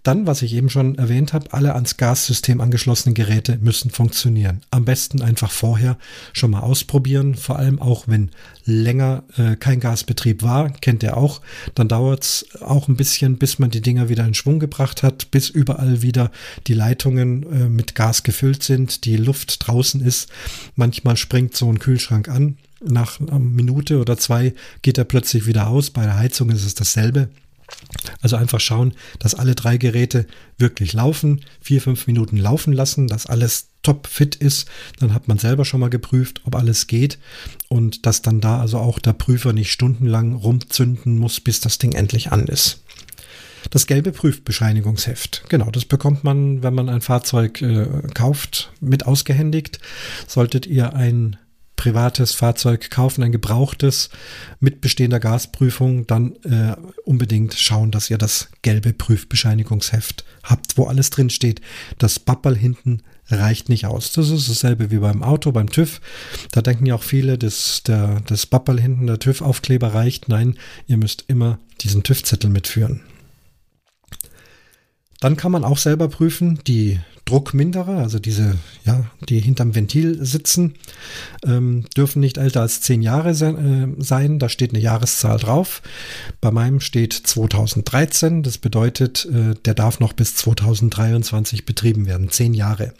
Dann, 0.08 0.26
was 0.26 0.40
ich 0.40 0.54
eben 0.54 0.70
schon 0.70 0.96
erwähnt 0.96 1.34
habe, 1.34 1.52
alle 1.52 1.74
ans 1.74 1.98
Gassystem 1.98 2.62
angeschlossenen 2.62 3.12
Geräte 3.12 3.58
müssen 3.60 3.90
funktionieren. 3.90 4.62
Am 4.70 4.86
besten 4.86 5.20
einfach 5.20 5.50
vorher 5.50 5.98
schon 6.32 6.52
mal 6.52 6.60
ausprobieren, 6.60 7.34
vor 7.34 7.58
allem 7.58 7.78
auch 7.78 8.08
wenn 8.08 8.30
länger 8.64 9.24
äh, 9.36 9.56
kein 9.56 9.80
Gasbetrieb 9.80 10.42
war, 10.42 10.70
kennt 10.70 11.02
ihr 11.02 11.18
auch, 11.18 11.42
dann 11.74 11.88
dauert 11.88 12.22
es 12.22 12.46
auch 12.62 12.88
ein 12.88 12.96
bisschen, 12.96 13.36
bis 13.36 13.58
man 13.58 13.68
die 13.68 13.82
Dinger 13.82 14.08
wieder 14.08 14.24
in 14.24 14.32
Schwung 14.32 14.60
gebracht 14.60 15.02
hat, 15.02 15.30
bis 15.30 15.50
überall 15.50 16.00
wieder 16.00 16.30
die 16.68 16.74
Leitungen 16.74 17.42
äh, 17.42 17.68
mit 17.68 17.94
Gas 17.94 18.22
gefüllt 18.22 18.62
sind, 18.62 19.04
die 19.04 19.18
Luft 19.18 19.68
draußen 19.68 20.00
ist. 20.00 20.30
Manchmal 20.74 21.18
springt 21.18 21.54
so 21.54 21.70
ein 21.70 21.80
Kühlschrank 21.80 22.30
an. 22.30 22.56
Nach 22.80 23.20
einer 23.20 23.38
Minute 23.38 24.00
oder 24.00 24.16
zwei 24.16 24.54
geht 24.80 24.96
er 24.96 25.04
plötzlich 25.04 25.44
wieder 25.44 25.66
aus. 25.66 25.90
Bei 25.90 26.04
der 26.04 26.16
Heizung 26.16 26.48
ist 26.48 26.64
es 26.64 26.74
dasselbe. 26.74 27.28
Also 28.20 28.36
einfach 28.36 28.60
schauen, 28.60 28.94
dass 29.18 29.34
alle 29.34 29.54
drei 29.54 29.76
Geräte 29.76 30.26
wirklich 30.56 30.92
laufen, 30.92 31.44
vier, 31.60 31.80
fünf 31.80 32.06
Minuten 32.06 32.36
laufen 32.36 32.72
lassen, 32.72 33.06
dass 33.06 33.26
alles 33.26 33.68
top 33.82 34.06
fit 34.06 34.34
ist. 34.34 34.68
Dann 34.98 35.14
hat 35.14 35.28
man 35.28 35.38
selber 35.38 35.64
schon 35.64 35.80
mal 35.80 35.90
geprüft, 35.90 36.42
ob 36.44 36.56
alles 36.56 36.86
geht 36.86 37.18
und 37.68 38.06
dass 38.06 38.22
dann 38.22 38.40
da 38.40 38.60
also 38.60 38.78
auch 38.78 38.98
der 38.98 39.12
Prüfer 39.12 39.52
nicht 39.52 39.70
stundenlang 39.70 40.34
rumzünden 40.34 41.18
muss, 41.18 41.40
bis 41.40 41.60
das 41.60 41.78
Ding 41.78 41.92
endlich 41.92 42.32
an 42.32 42.46
ist. 42.46 42.82
Das 43.70 43.86
gelbe 43.86 44.12
Prüfbescheinigungsheft. 44.12 45.44
Genau, 45.48 45.70
das 45.70 45.84
bekommt 45.84 46.24
man, 46.24 46.62
wenn 46.62 46.74
man 46.74 46.88
ein 46.88 47.00
Fahrzeug 47.00 47.60
äh, 47.60 47.86
kauft, 48.14 48.72
mit 48.80 49.06
ausgehändigt. 49.06 49.80
Solltet 50.26 50.66
ihr 50.66 50.94
ein 50.94 51.36
privates 51.78 52.34
Fahrzeug 52.34 52.90
kaufen, 52.90 53.22
ein 53.22 53.32
gebrauchtes 53.32 54.10
mit 54.60 54.82
bestehender 54.82 55.20
Gasprüfung, 55.20 56.06
dann 56.06 56.34
äh, 56.42 56.76
unbedingt 57.04 57.54
schauen, 57.54 57.90
dass 57.90 58.10
ihr 58.10 58.18
das 58.18 58.48
gelbe 58.60 58.92
Prüfbescheinigungsheft 58.92 60.24
habt, 60.42 60.76
wo 60.76 60.84
alles 60.84 61.08
drin 61.08 61.30
steht. 61.30 61.62
Das 61.96 62.18
Bappel 62.18 62.54
hinten 62.56 63.02
reicht 63.28 63.68
nicht 63.68 63.86
aus. 63.86 64.12
Das 64.12 64.28
ist 64.28 64.50
dasselbe 64.50 64.90
wie 64.90 64.98
beim 64.98 65.22
Auto, 65.22 65.52
beim 65.52 65.70
TÜV. 65.70 66.00
Da 66.50 66.62
denken 66.62 66.84
ja 66.84 66.96
auch 66.96 67.02
viele, 67.02 67.38
dass 67.38 67.82
der, 67.84 68.20
das 68.26 68.44
Bappel 68.46 68.80
hinten, 68.80 69.06
der 69.06 69.20
TÜV-Aufkleber 69.20 69.94
reicht. 69.94 70.28
Nein, 70.28 70.58
ihr 70.88 70.96
müsst 70.96 71.24
immer 71.28 71.60
diesen 71.80 72.02
TÜV-Zettel 72.02 72.50
mitführen. 72.50 73.02
Dann 75.20 75.36
kann 75.36 75.52
man 75.52 75.64
auch 75.64 75.78
selber 75.78 76.08
prüfen, 76.08 76.60
die 76.66 77.00
Druckminderer, 77.28 77.98
also 77.98 78.18
diese, 78.18 78.54
ja, 78.84 79.04
die 79.28 79.38
hinterm 79.40 79.74
Ventil 79.74 80.24
sitzen, 80.24 80.74
ähm, 81.44 81.84
dürfen 81.96 82.20
nicht 82.20 82.38
älter 82.38 82.62
als 82.62 82.80
zehn 82.80 83.02
Jahre 83.02 83.34
se 83.34 83.48
äh, 83.48 84.02
sein. 84.02 84.38
Da 84.38 84.48
steht 84.48 84.70
eine 84.70 84.82
Jahreszahl 84.82 85.38
drauf. 85.38 85.82
Bei 86.40 86.50
meinem 86.50 86.80
steht 86.80 87.12
2013. 87.12 88.42
Das 88.42 88.56
bedeutet, 88.56 89.26
äh, 89.26 89.54
der 89.64 89.74
darf 89.74 90.00
noch 90.00 90.14
bis 90.14 90.36
2023 90.36 91.66
betrieben 91.66 92.06
werden. 92.06 92.30
Zehn 92.30 92.54
Jahre. 92.54 92.94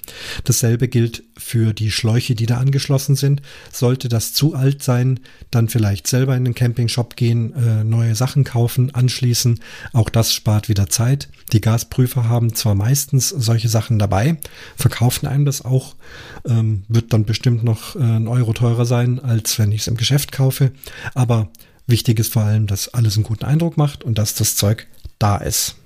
Dasselbe 0.45 0.89
gilt 0.89 1.23
für 1.39 1.73
die 1.73 1.91
Schläuche, 1.91 2.35
die 2.35 2.47
da 2.47 2.59
angeschlossen 2.59 3.17
sind. 3.17 3.41
Sollte 3.73 4.09
das 4.09 4.35
zu 4.35 4.55
alt 4.55 4.83
sein, 4.83 5.21
dann 5.51 5.69
vielleicht 5.69 6.07
selber 6.07 6.37
in 6.37 6.45
den 6.45 6.55
Campingshop 6.55 7.17
gehen, 7.17 7.55
äh, 7.55 7.85
neue 7.85 8.15
Sachen 8.15 8.45
kaufen, 8.45 8.95
anschließen. 8.95 9.61
Auch 9.93 10.11
das 10.11 10.33
spart 10.33 10.69
wieder 10.69 10.91
Zeit. 10.91 11.29
Die 11.53 11.61
Gasprüfer 11.61 12.29
haben 12.29 12.55
zwar 12.55 12.75
meistens 12.75 13.29
solche 13.31 13.69
Sachen 13.69 13.99
dabei, 13.99 14.37
verkaufen 14.77 15.27
einem 15.27 15.47
das 15.47 15.65
auch, 15.65 15.95
ähm, 16.47 16.83
wird 16.89 17.13
dann 17.13 17.25
bestimmt 17.25 17.65
noch 17.65 17.97
äh, 17.97 18.01
ein 18.01 18.29
Euro 18.29 18.53
teurer 18.53 18.85
sein, 18.85 19.21
als 19.21 19.59
wenn 19.59 19.73
ich 19.73 19.83
es 19.83 19.87
im 19.89 19.97
Geschäft 19.97 20.33
kaufe. 20.33 20.73
Aber 21.15 21.49
wichtig 21.87 22.19
ist 22.19 22.33
vor 22.33 22.43
allem, 22.43 22.67
dass 22.67 22.93
alles 22.93 23.17
einen 23.17 23.25
guten 23.25 23.45
Eindruck 23.45 23.77
macht 23.77 24.05
und 24.05 24.19
dass 24.19 24.35
das 24.35 24.57
Zeug 24.57 24.87
da 25.19 25.39
ist. 25.39 25.77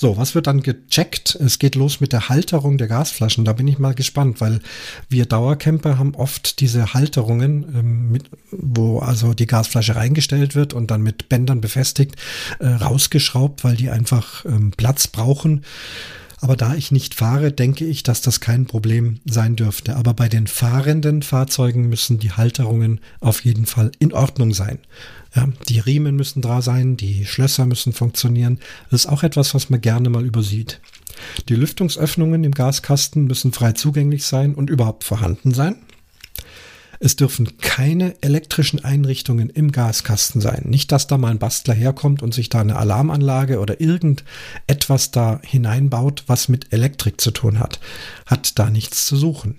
So, 0.00 0.16
was 0.16 0.36
wird 0.36 0.46
dann 0.46 0.62
gecheckt? 0.62 1.34
Es 1.34 1.58
geht 1.58 1.74
los 1.74 1.98
mit 1.98 2.12
der 2.12 2.28
Halterung 2.28 2.78
der 2.78 2.86
Gasflaschen. 2.86 3.44
Da 3.44 3.52
bin 3.52 3.66
ich 3.66 3.80
mal 3.80 3.96
gespannt, 3.96 4.40
weil 4.40 4.60
wir 5.08 5.26
Dauercamper 5.26 5.98
haben 5.98 6.14
oft 6.14 6.60
diese 6.60 6.94
Halterungen, 6.94 7.64
ähm, 7.74 8.12
mit, 8.12 8.30
wo 8.52 9.00
also 9.00 9.34
die 9.34 9.48
Gasflasche 9.48 9.96
reingestellt 9.96 10.54
wird 10.54 10.72
und 10.72 10.92
dann 10.92 11.02
mit 11.02 11.28
Bändern 11.28 11.60
befestigt, 11.60 12.14
äh, 12.60 12.68
rausgeschraubt, 12.68 13.64
weil 13.64 13.74
die 13.74 13.90
einfach 13.90 14.44
ähm, 14.44 14.70
Platz 14.70 15.08
brauchen. 15.08 15.64
Aber 16.40 16.56
da 16.56 16.74
ich 16.74 16.92
nicht 16.92 17.14
fahre, 17.14 17.52
denke 17.52 17.84
ich, 17.84 18.02
dass 18.02 18.20
das 18.20 18.40
kein 18.40 18.66
Problem 18.66 19.20
sein 19.24 19.56
dürfte. 19.56 19.96
Aber 19.96 20.14
bei 20.14 20.28
den 20.28 20.46
fahrenden 20.46 21.22
Fahrzeugen 21.22 21.88
müssen 21.88 22.18
die 22.18 22.32
Halterungen 22.32 23.00
auf 23.20 23.44
jeden 23.44 23.66
Fall 23.66 23.90
in 23.98 24.12
Ordnung 24.12 24.54
sein. 24.54 24.78
Ja, 25.34 25.48
die 25.68 25.80
Riemen 25.80 26.16
müssen 26.16 26.40
da 26.40 26.62
sein, 26.62 26.96
die 26.96 27.26
Schlösser 27.26 27.66
müssen 27.66 27.92
funktionieren. 27.92 28.60
Das 28.90 29.04
ist 29.04 29.10
auch 29.10 29.22
etwas, 29.22 29.54
was 29.54 29.68
man 29.68 29.80
gerne 29.80 30.10
mal 30.10 30.24
übersieht. 30.24 30.80
Die 31.48 31.56
Lüftungsöffnungen 31.56 32.44
im 32.44 32.52
Gaskasten 32.52 33.24
müssen 33.24 33.52
frei 33.52 33.72
zugänglich 33.72 34.24
sein 34.24 34.54
und 34.54 34.70
überhaupt 34.70 35.04
vorhanden 35.04 35.52
sein. 35.52 35.76
Es 37.00 37.14
dürfen 37.14 37.58
keine 37.58 38.16
elektrischen 38.22 38.84
Einrichtungen 38.84 39.50
im 39.50 39.70
Gaskasten 39.70 40.40
sein. 40.40 40.64
Nicht, 40.66 40.90
dass 40.90 41.06
da 41.06 41.16
mal 41.16 41.30
ein 41.30 41.38
Bastler 41.38 41.74
herkommt 41.74 42.22
und 42.22 42.34
sich 42.34 42.48
da 42.48 42.60
eine 42.60 42.76
Alarmanlage 42.76 43.60
oder 43.60 43.80
irgendetwas 43.80 45.12
da 45.12 45.40
hineinbaut, 45.44 46.24
was 46.26 46.48
mit 46.48 46.72
Elektrik 46.72 47.20
zu 47.20 47.30
tun 47.30 47.60
hat. 47.60 47.78
Hat 48.26 48.58
da 48.58 48.70
nichts 48.70 49.06
zu 49.06 49.16
suchen. 49.16 49.58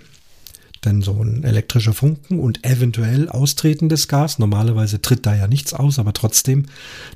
Denn 0.86 1.02
so 1.02 1.21
ein 1.21 1.43
elektrischer 1.43 1.93
Funken 1.93 2.39
und 2.39 2.65
eventuell 2.65 3.30
austretendes 3.30 4.08
Gas, 4.08 4.39
normalerweise 4.39 5.02
tritt 5.02 5.25
da 5.25 5.36
ja 5.36 5.47
nichts 5.47 5.73
aus, 5.73 5.99
aber 5.99 6.13
trotzdem, 6.13 6.65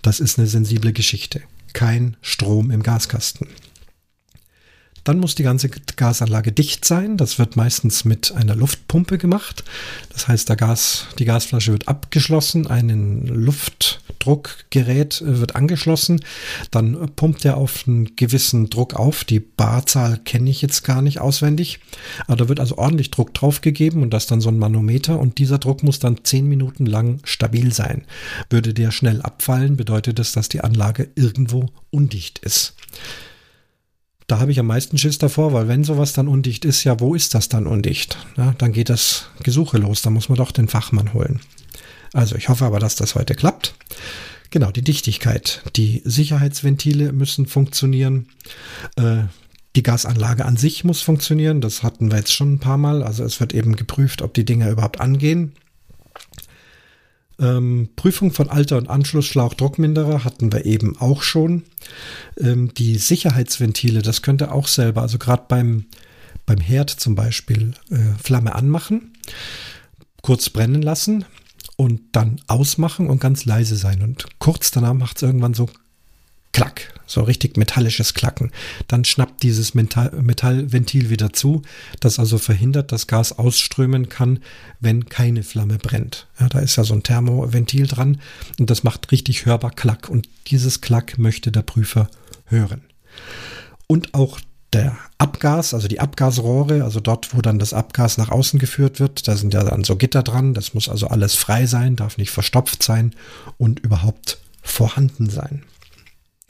das 0.02 0.20
ist 0.20 0.38
eine 0.38 0.48
sensible 0.48 0.94
Geschichte. 0.94 1.42
Kein 1.74 2.18
Strom 2.22 2.72
im 2.72 2.84
Gaskasten. 2.84 3.48
Dann 5.04 5.20
muss 5.20 5.36
die 5.36 5.44
ganze 5.44 5.70
Gasanlage 5.70 6.52
dicht 6.52 6.86
sein. 6.86 7.18
Das 7.18 7.38
wird 7.38 7.56
meistens 7.56 8.06
mit 8.06 8.32
einer 8.32 8.56
Luftpumpe 8.56 9.18
gemacht. 9.18 9.64
Das 10.12 10.28
heißt, 10.28 10.48
der 10.48 10.56
Gas, 10.56 11.08
die 11.20 11.26
Gasflasche 11.26 11.74
wird 11.74 11.88
abgeschlossen, 11.88 12.68
ein 12.68 13.26
Luftdruckgerät 13.28 15.22
wird 15.26 15.56
angeschlossen. 15.56 16.22
Dann 16.72 17.10
pumpt 17.16 17.44
er 17.44 17.58
auf 17.58 17.86
einen 17.86 18.16
gewissen 18.16 18.70
Druck 18.70 18.94
auf. 18.94 19.26
Die 19.26 19.42
Barzahl 19.42 20.20
kenne 20.20 20.50
ich 20.50 20.62
jetzt 20.62 20.84
gar 20.84 21.02
nicht 21.02 21.20
auswendig. 21.20 21.80
Aber 22.28 22.38
da 22.38 22.50
wird 22.50 22.62
also 22.62 22.78
ordentlich 22.78 23.12
Druck 23.12 23.34
draufgegeben 23.34 24.04
und 24.04 24.12
das 24.12 24.28
dann 24.28 24.40
so 24.40 24.50
ein 24.50 24.60
Manometer. 24.60 25.20
Und 25.20 25.38
dieser 25.38 25.58
Druck 25.58 25.84
muss 25.84 26.00
dann 26.00 26.24
zehn 26.24 26.48
Minuten 26.48 26.86
lang 26.86 27.20
stabil 27.26 27.74
sein. 27.74 28.06
Würde 28.50 28.74
der 28.74 28.92
schnell 28.92 29.22
abfallen, 29.22 29.76
bedeutet 29.76 30.18
das, 30.20 30.32
dass 30.32 30.48
die 30.48 30.62
Anlage 30.62 31.10
irgendwo 31.16 31.70
undicht 31.92 32.40
ist. 32.40 32.76
Da 34.28 34.40
habe 34.40 34.52
ich 34.52 34.60
am 34.60 34.68
meisten 34.68 34.98
Schiss 34.98 35.18
davor, 35.18 35.54
weil 35.54 35.68
wenn 35.68 35.84
sowas 35.84 36.14
dann 36.14 36.28
undicht 36.28 36.66
ist, 36.66 36.84
ja, 36.84 37.00
wo 37.00 37.16
ist 37.16 37.36
das 37.36 37.50
dann 37.50 37.68
undicht? 37.68 38.18
Ja, 38.38 38.54
dann 38.58 38.72
geht 38.72 38.90
das 38.90 39.28
Gesuche 39.44 39.78
los, 39.78 40.02
da 40.02 40.10
muss 40.10 40.30
man 40.30 40.38
doch 40.38 40.52
den 40.52 40.68
Fachmann 40.68 41.14
holen. 41.14 41.40
Also 42.14 42.36
ich 42.36 42.48
hoffe 42.50 42.66
aber, 42.66 42.80
dass 42.80 42.96
das 42.96 43.16
heute 43.16 43.36
klappt. 43.36 43.76
Genau, 44.52 44.72
die 44.72 44.84
Dichtigkeit. 44.84 45.64
Die 45.76 46.02
Sicherheitsventile 46.06 47.12
müssen 47.12 47.48
funktionieren. 47.48 48.28
Äh, 48.96 49.24
die 49.76 49.82
Gasanlage 49.82 50.46
an 50.46 50.58
sich 50.58 50.84
muss 50.84 51.02
funktionieren. 51.02 51.60
Das 51.60 51.82
hatten 51.82 52.12
wir 52.12 52.20
jetzt 52.20 52.34
schon 52.34 52.54
ein 52.54 52.60
paar 52.60 52.78
Mal. 52.78 53.02
Also 53.02 53.24
es 53.24 53.40
wird 53.40 53.54
eben 53.54 53.76
geprüft, 53.76 54.22
ob 54.22 54.36
die 54.36 54.46
Dinger 54.46 54.70
überhaupt 54.70 55.02
angehen. 55.02 55.54
Ähm, 57.44 57.90
Prüfung 57.98 58.32
von 58.32 58.50
Alter- 58.50 58.78
und 58.78 58.90
Anschlussschlauch 58.90 59.54
Druckminderer 59.54 60.24
hatten 60.24 60.52
wir 60.54 60.66
eben 60.66 60.98
auch 60.98 61.22
schon. 61.24 61.64
Ähm, 62.40 62.74
die 62.74 62.98
Sicherheitsventile, 62.98 64.02
das 64.02 64.22
könnte 64.22 64.52
auch 64.52 64.68
selber, 64.68 65.02
also 65.02 65.18
gerade 65.18 65.44
beim, 65.50 65.86
beim 66.46 66.60
Herd 66.60 66.90
zum 66.90 67.16
Beispiel, 67.16 67.74
äh, 67.92 67.98
Flamme 68.24 68.56
anmachen, 68.56 69.14
kurz 70.22 70.50
brennen 70.50 70.82
lassen 70.82 71.26
und 71.76 72.02
dann 72.14 72.40
ausmachen 72.48 73.10
und 73.10 73.20
ganz 73.20 73.44
leise 73.44 73.76
sein. 73.76 74.02
Und 74.02 74.26
kurz 74.40 74.72
danach 74.72 74.94
macht 74.94 75.18
es 75.18 75.24
irgendwann 75.24 75.54
so 75.54 75.68
Klack, 76.54 76.94
so 77.08 77.22
richtig 77.22 77.58
metallisches 77.58 78.14
Klacken. 78.14 78.52
Dann 78.88 79.06
schnappt 79.06 79.44
dieses 79.44 79.74
Metall 79.74 80.12
Metallventil 80.22 81.10
wieder 81.10 81.34
zu, 81.34 81.64
das 82.00 82.20
also 82.20 82.38
verhindert, 82.38 82.92
dass 82.92 83.08
Gas 83.08 83.38
ausströmen 83.38 84.08
kann, 84.08 84.40
wenn 84.80 85.06
keine 85.06 85.44
Flamme 85.44 85.80
brennt. 85.80 86.28
Ja, 86.40 86.48
da 86.50 86.60
ist 86.60 86.76
ja 86.76 86.84
so 86.84 86.94
ein 86.94 87.04
Thermoventil 87.04 87.88
dran 87.88 88.22
und 88.60 88.70
das 88.70 88.84
macht 88.84 89.12
richtig 89.12 89.46
hörbar 89.46 89.72
Klack 89.72 90.10
und 90.10 90.30
dieses 90.48 90.82
Klack 90.82 91.18
möchte 91.18 91.52
der 91.52 91.64
Prüfer 91.64 92.08
hören. 92.46 92.84
Und 93.88 94.14
auch 94.14 94.40
der 94.74 94.98
Abgas, 95.18 95.74
also 95.74 95.88
die 95.88 96.00
Abgasrohre, 96.00 96.84
also 96.84 97.00
dort, 97.00 97.36
wo 97.36 97.42
dann 97.42 97.60
das 97.60 97.74
Abgas 97.74 98.18
nach 98.18 98.30
außen 98.30 98.60
geführt 98.60 99.00
wird, 99.00 99.28
da 99.28 99.36
sind 99.36 99.54
ja 99.54 99.64
dann 99.64 99.84
so 99.84 99.96
Gitter 99.96 100.24
dran, 100.24 100.54
das 100.54 100.74
muss 100.74 100.90
also 100.90 101.08
alles 101.08 101.36
frei 101.36 101.66
sein, 101.66 101.96
darf 101.96 102.18
nicht 102.18 102.32
verstopft 102.32 102.84
sein 102.84 103.14
und 103.58 103.80
überhaupt 103.80 104.40
vorhanden 104.62 105.30
sein. 105.30 105.64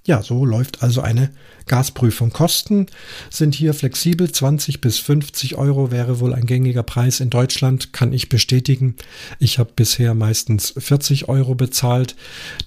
Ja, 0.06 0.22
so 0.22 0.46
läuft 0.46 0.84
also 0.84 1.00
eine 1.00 1.32
Gasprüfung. 1.66 2.32
Kosten 2.32 2.88
sind 3.30 3.56
hier 3.56 3.74
flexibel. 3.74 4.30
20 4.30 4.82
bis 4.82 5.00
50 5.00 5.56
Euro 5.56 5.92
wäre 5.92 6.20
wohl 6.20 6.34
ein 6.34 6.46
gängiger 6.46 6.84
Preis 6.84 7.22
in 7.22 7.30
Deutschland, 7.30 7.94
kann 7.94 8.12
ich 8.12 8.28
bestätigen. 8.28 8.96
Ich 9.40 9.60
habe 9.60 9.72
bisher 9.74 10.14
meistens 10.14 10.74
40 10.78 11.30
Euro 11.30 11.56
bezahlt. 11.56 12.18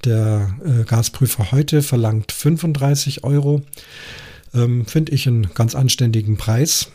Der 0.07 0.57
äh, 0.64 0.85
Gasprüfer 0.85 1.53
heute 1.53 1.83
verlangt 1.83 2.33
35 2.33 3.22
Euro. 3.25 3.62
Ähm, 4.55 4.87
Finde 4.87 5.12
ich 5.12 5.27
einen 5.27 5.53
ganz 5.53 5.75
anständigen 5.75 6.38
Preis. 6.38 6.88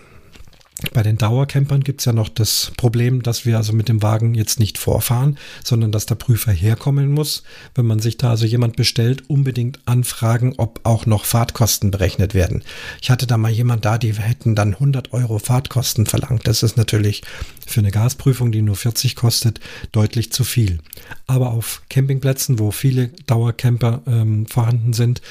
Bei 0.94 1.04
den 1.04 1.18
Dauercampern 1.18 1.84
gibt 1.84 2.02
es 2.02 2.06
ja 2.06 2.14
noch 2.14 2.28
das 2.28 2.72
Problem, 2.76 3.22
dass 3.22 3.46
wir 3.46 3.58
also 3.58 3.72
mit 3.72 3.88
dem 3.88 4.02
Wagen 4.02 4.34
jetzt 4.34 4.60
nicht 4.60 4.80
vorfahren, 4.80 5.38
sondern 5.64 5.92
dass 5.92 6.08
der 6.08 6.16
Prüfer 6.16 6.52
herkommen 6.52 7.12
muss. 7.12 7.44
Wenn 7.76 7.86
man 7.86 8.00
sich 8.00 8.18
da 8.18 8.32
also 8.32 8.46
jemand 8.46 8.76
bestellt, 8.76 9.30
unbedingt 9.30 9.80
anfragen, 9.86 10.56
ob 10.58 10.80
auch 10.84 11.06
noch 11.06 11.26
Fahrtkosten 11.26 11.92
berechnet 11.92 12.34
werden. 12.34 12.64
Ich 13.00 13.12
hatte 13.12 13.28
da 13.28 13.38
mal 13.38 13.52
jemand 13.52 13.86
da, 13.86 14.00
die 14.00 14.14
hätten 14.14 14.56
dann 14.56 14.74
100 14.74 15.14
Euro 15.14 15.38
Fahrtkosten 15.38 16.08
verlangt. 16.08 16.48
Das 16.48 16.64
ist 16.64 16.78
natürlich 16.78 17.22
für 17.68 17.82
eine 17.82 17.92
Gasprüfung, 17.92 18.52
die 18.52 18.64
nur 18.64 18.76
40 18.76 19.16
kostet, 19.16 19.60
deutlich 19.92 20.32
zu 20.32 20.44
viel. 20.44 20.80
Aber 21.28 21.52
auf 21.52 21.84
Campingplätzen, 21.90 22.58
wo 22.58 22.72
viele 22.72 23.10
Dauercamper 23.28 24.02
ähm, 24.08 24.48
vorhanden 24.48 24.94
sind, 24.94 25.22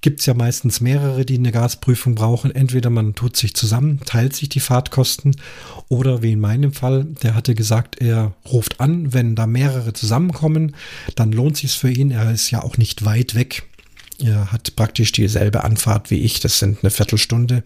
gibt 0.00 0.20
es 0.20 0.26
ja 0.26 0.34
meistens 0.34 0.80
mehrere, 0.80 1.24
die 1.24 1.38
eine 1.38 1.52
Gasprüfung 1.52 2.14
brauchen. 2.14 2.54
Entweder 2.54 2.90
man 2.90 3.14
tut 3.14 3.36
sich 3.36 3.54
zusammen, 3.54 4.00
teilt 4.04 4.34
sich 4.34 4.48
die 4.48 4.60
Fahrtkosten 4.60 5.36
oder 5.88 6.22
wie 6.22 6.32
in 6.32 6.40
meinem 6.40 6.72
Fall, 6.72 7.04
der 7.22 7.34
hatte 7.34 7.54
gesagt, 7.54 8.00
er 8.00 8.34
ruft 8.50 8.80
an, 8.80 9.12
wenn 9.12 9.34
da 9.34 9.46
mehrere 9.46 9.92
zusammenkommen, 9.92 10.76
dann 11.14 11.32
lohnt 11.32 11.56
sich 11.56 11.72
für 11.72 11.90
ihn. 11.90 12.10
Er 12.10 12.30
ist 12.30 12.50
ja 12.50 12.62
auch 12.62 12.76
nicht 12.76 13.04
weit 13.04 13.34
weg. 13.34 13.64
Er 14.18 14.50
hat 14.50 14.76
praktisch 14.76 15.12
dieselbe 15.12 15.64
Anfahrt 15.64 16.10
wie 16.10 16.20
ich, 16.20 16.40
das 16.40 16.58
sind 16.58 16.78
eine 16.82 16.90
Viertelstunde. 16.90 17.64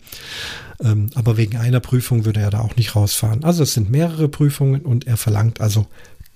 Ähm, 0.83 1.11
aber 1.15 1.37
wegen 1.37 1.57
einer 1.57 1.81
Prüfung 1.81 2.25
würde 2.25 2.41
er 2.41 2.51
da 2.51 2.61
auch 2.61 2.77
nicht 2.77 2.97
rausfahren. 2.97 3.45
Also 3.45 3.63
es 3.63 3.75
sind 3.75 3.91
mehrere 3.91 4.29
Prüfungen 4.29 4.83
und 4.83 5.07
er 5.07 5.17
verlangt 5.17 5.61
also 5.61 5.87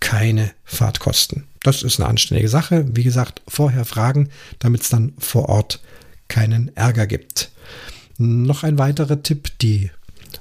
keine 0.00 0.52
Fahrtkosten. 0.64 1.44
Das 1.64 1.82
ist 1.82 1.98
eine 1.98 2.08
anständige 2.08 2.48
Sache. 2.48 2.84
Wie 2.94 3.02
gesagt, 3.02 3.42
vorher 3.48 3.86
fragen, 3.86 4.28
damit 4.58 4.82
es 4.82 4.90
dann 4.90 5.14
vor 5.18 5.48
Ort 5.48 5.80
keinen 6.28 6.76
Ärger 6.76 7.06
gibt. 7.06 7.50
Noch 8.18 8.62
ein 8.62 8.78
weiterer 8.78 9.22
Tipp, 9.22 9.48
die 9.60 9.90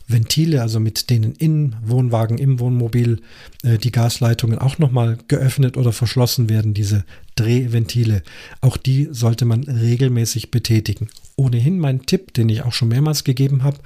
Ventile, 0.05 0.61
also 0.61 0.81
mit 0.81 1.09
denen 1.09 1.33
im 1.35 1.75
Wohnwagen, 1.81 2.37
im 2.37 2.59
Wohnmobil 2.59 3.21
äh, 3.63 3.77
die 3.77 3.91
Gasleitungen 3.91 4.59
auch 4.59 4.79
nochmal 4.79 5.17
geöffnet 5.29 5.77
oder 5.77 5.93
verschlossen 5.93 6.49
werden, 6.49 6.73
diese 6.73 7.05
Drehventile. 7.35 8.21
Auch 8.59 8.75
die 8.75 9.07
sollte 9.11 9.45
man 9.45 9.63
regelmäßig 9.63 10.51
betätigen. 10.51 11.07
Ohnehin 11.37 11.79
mein 11.79 12.05
Tipp, 12.05 12.33
den 12.33 12.49
ich 12.49 12.63
auch 12.63 12.73
schon 12.73 12.89
mehrmals 12.89 13.23
gegeben 13.23 13.63
habe, 13.63 13.77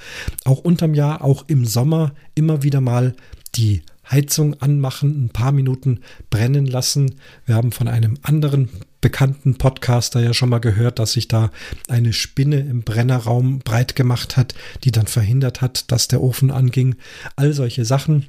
auch 0.44 0.60
unterm 0.60 0.96
Jahr, 0.96 1.24
auch 1.24 1.46
im 1.48 1.66
Sommer 1.66 2.14
immer 2.34 2.64
wieder 2.64 2.82
mal 2.82 3.16
die 3.56 3.84
Heizung 4.10 4.62
anmachen, 4.62 5.26
ein 5.26 5.30
paar 5.30 5.52
Minuten 5.52 6.02
brennen 6.30 6.66
lassen. 6.66 7.16
Wir 7.46 7.56
haben 7.56 7.72
von 7.72 7.88
einem 7.88 8.18
anderen 8.22 8.70
bekannten 9.02 9.58
Podcaster 9.58 10.20
ja 10.20 10.34
schon 10.34 10.50
mal 10.50 10.60
gehört, 10.60 11.00
dass 11.00 11.14
sich 11.14 11.28
da 11.28 11.52
eine 11.88 12.14
Spinne 12.14 12.60
im 12.60 12.84
Brennerraum 12.84 13.60
breit 13.60 13.96
gemacht 13.96 14.38
hat, 14.38 14.56
die 14.84 14.92
dann 14.92 15.08
verhindert 15.08 15.62
hat, 15.62 15.92
dass 15.92 16.08
der 16.08 16.22
Ofen 16.22 16.52
anging. 16.52 16.96
All 17.36 17.54
solche 17.54 17.86
Sachen. 17.86 18.26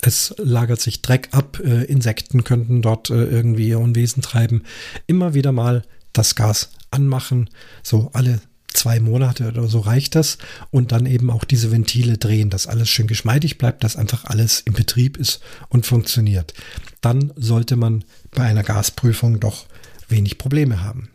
Es 0.00 0.34
lagert 0.38 0.80
sich 0.80 1.02
Dreck 1.02 1.28
ab, 1.32 1.60
äh, 1.64 1.84
Insekten 1.84 2.44
könnten 2.44 2.82
dort 2.82 3.10
äh, 3.10 3.24
irgendwie 3.24 3.68
ihr 3.68 3.78
Unwesen 3.78 4.22
treiben. 4.22 4.64
Immer 5.06 5.34
wieder 5.34 5.52
mal 5.52 5.82
das 6.12 6.34
Gas 6.34 6.70
anmachen, 6.90 7.48
so 7.82 8.10
alle 8.12 8.40
zwei 8.74 9.00
Monate 9.00 9.48
oder 9.48 9.68
so 9.68 9.80
reicht 9.80 10.14
das 10.14 10.38
und 10.70 10.92
dann 10.92 11.06
eben 11.06 11.30
auch 11.30 11.44
diese 11.44 11.70
Ventile 11.70 12.18
drehen, 12.18 12.50
dass 12.50 12.66
alles 12.66 12.88
schön 12.88 13.06
geschmeidig 13.06 13.58
bleibt, 13.58 13.84
dass 13.84 13.96
einfach 13.96 14.24
alles 14.24 14.60
im 14.60 14.72
Betrieb 14.74 15.16
ist 15.16 15.40
und 15.68 15.86
funktioniert. 15.86 16.54
Dann 17.00 17.32
sollte 17.36 17.76
man 17.76 18.04
bei 18.30 18.44
einer 18.44 18.62
Gasprüfung 18.62 19.40
doch 19.40 19.66
wenig 20.08 20.38
Probleme 20.38 20.82
haben. 20.82 21.08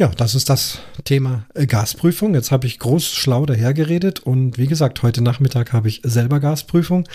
Ja, 0.00 0.08
das 0.08 0.34
ist 0.34 0.48
das 0.48 0.78
Thema 1.04 1.44
äh, 1.52 1.66
Gasprüfung. 1.66 2.32
Jetzt 2.34 2.50
habe 2.50 2.66
ich 2.66 2.78
groß 2.78 3.06
schlau 3.06 3.44
dahergeredet 3.44 4.20
und 4.20 4.56
wie 4.56 4.66
gesagt, 4.66 5.02
heute 5.02 5.20
Nachmittag 5.20 5.74
habe 5.74 5.88
ich 5.88 6.00
selber 6.04 6.40
Gasprüfung 6.40 7.06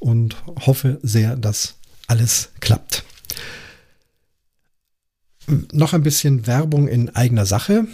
und 0.00 0.36
hoffe 0.66 0.98
sehr, 1.02 1.36
dass 1.36 1.76
alles 2.08 2.50
klappt. 2.58 3.04
Noch 5.72 5.92
ein 5.92 6.02
bisschen 6.02 6.48
Werbung 6.48 6.88
in 6.88 7.14
eigener 7.14 7.46
Sache. 7.46 7.86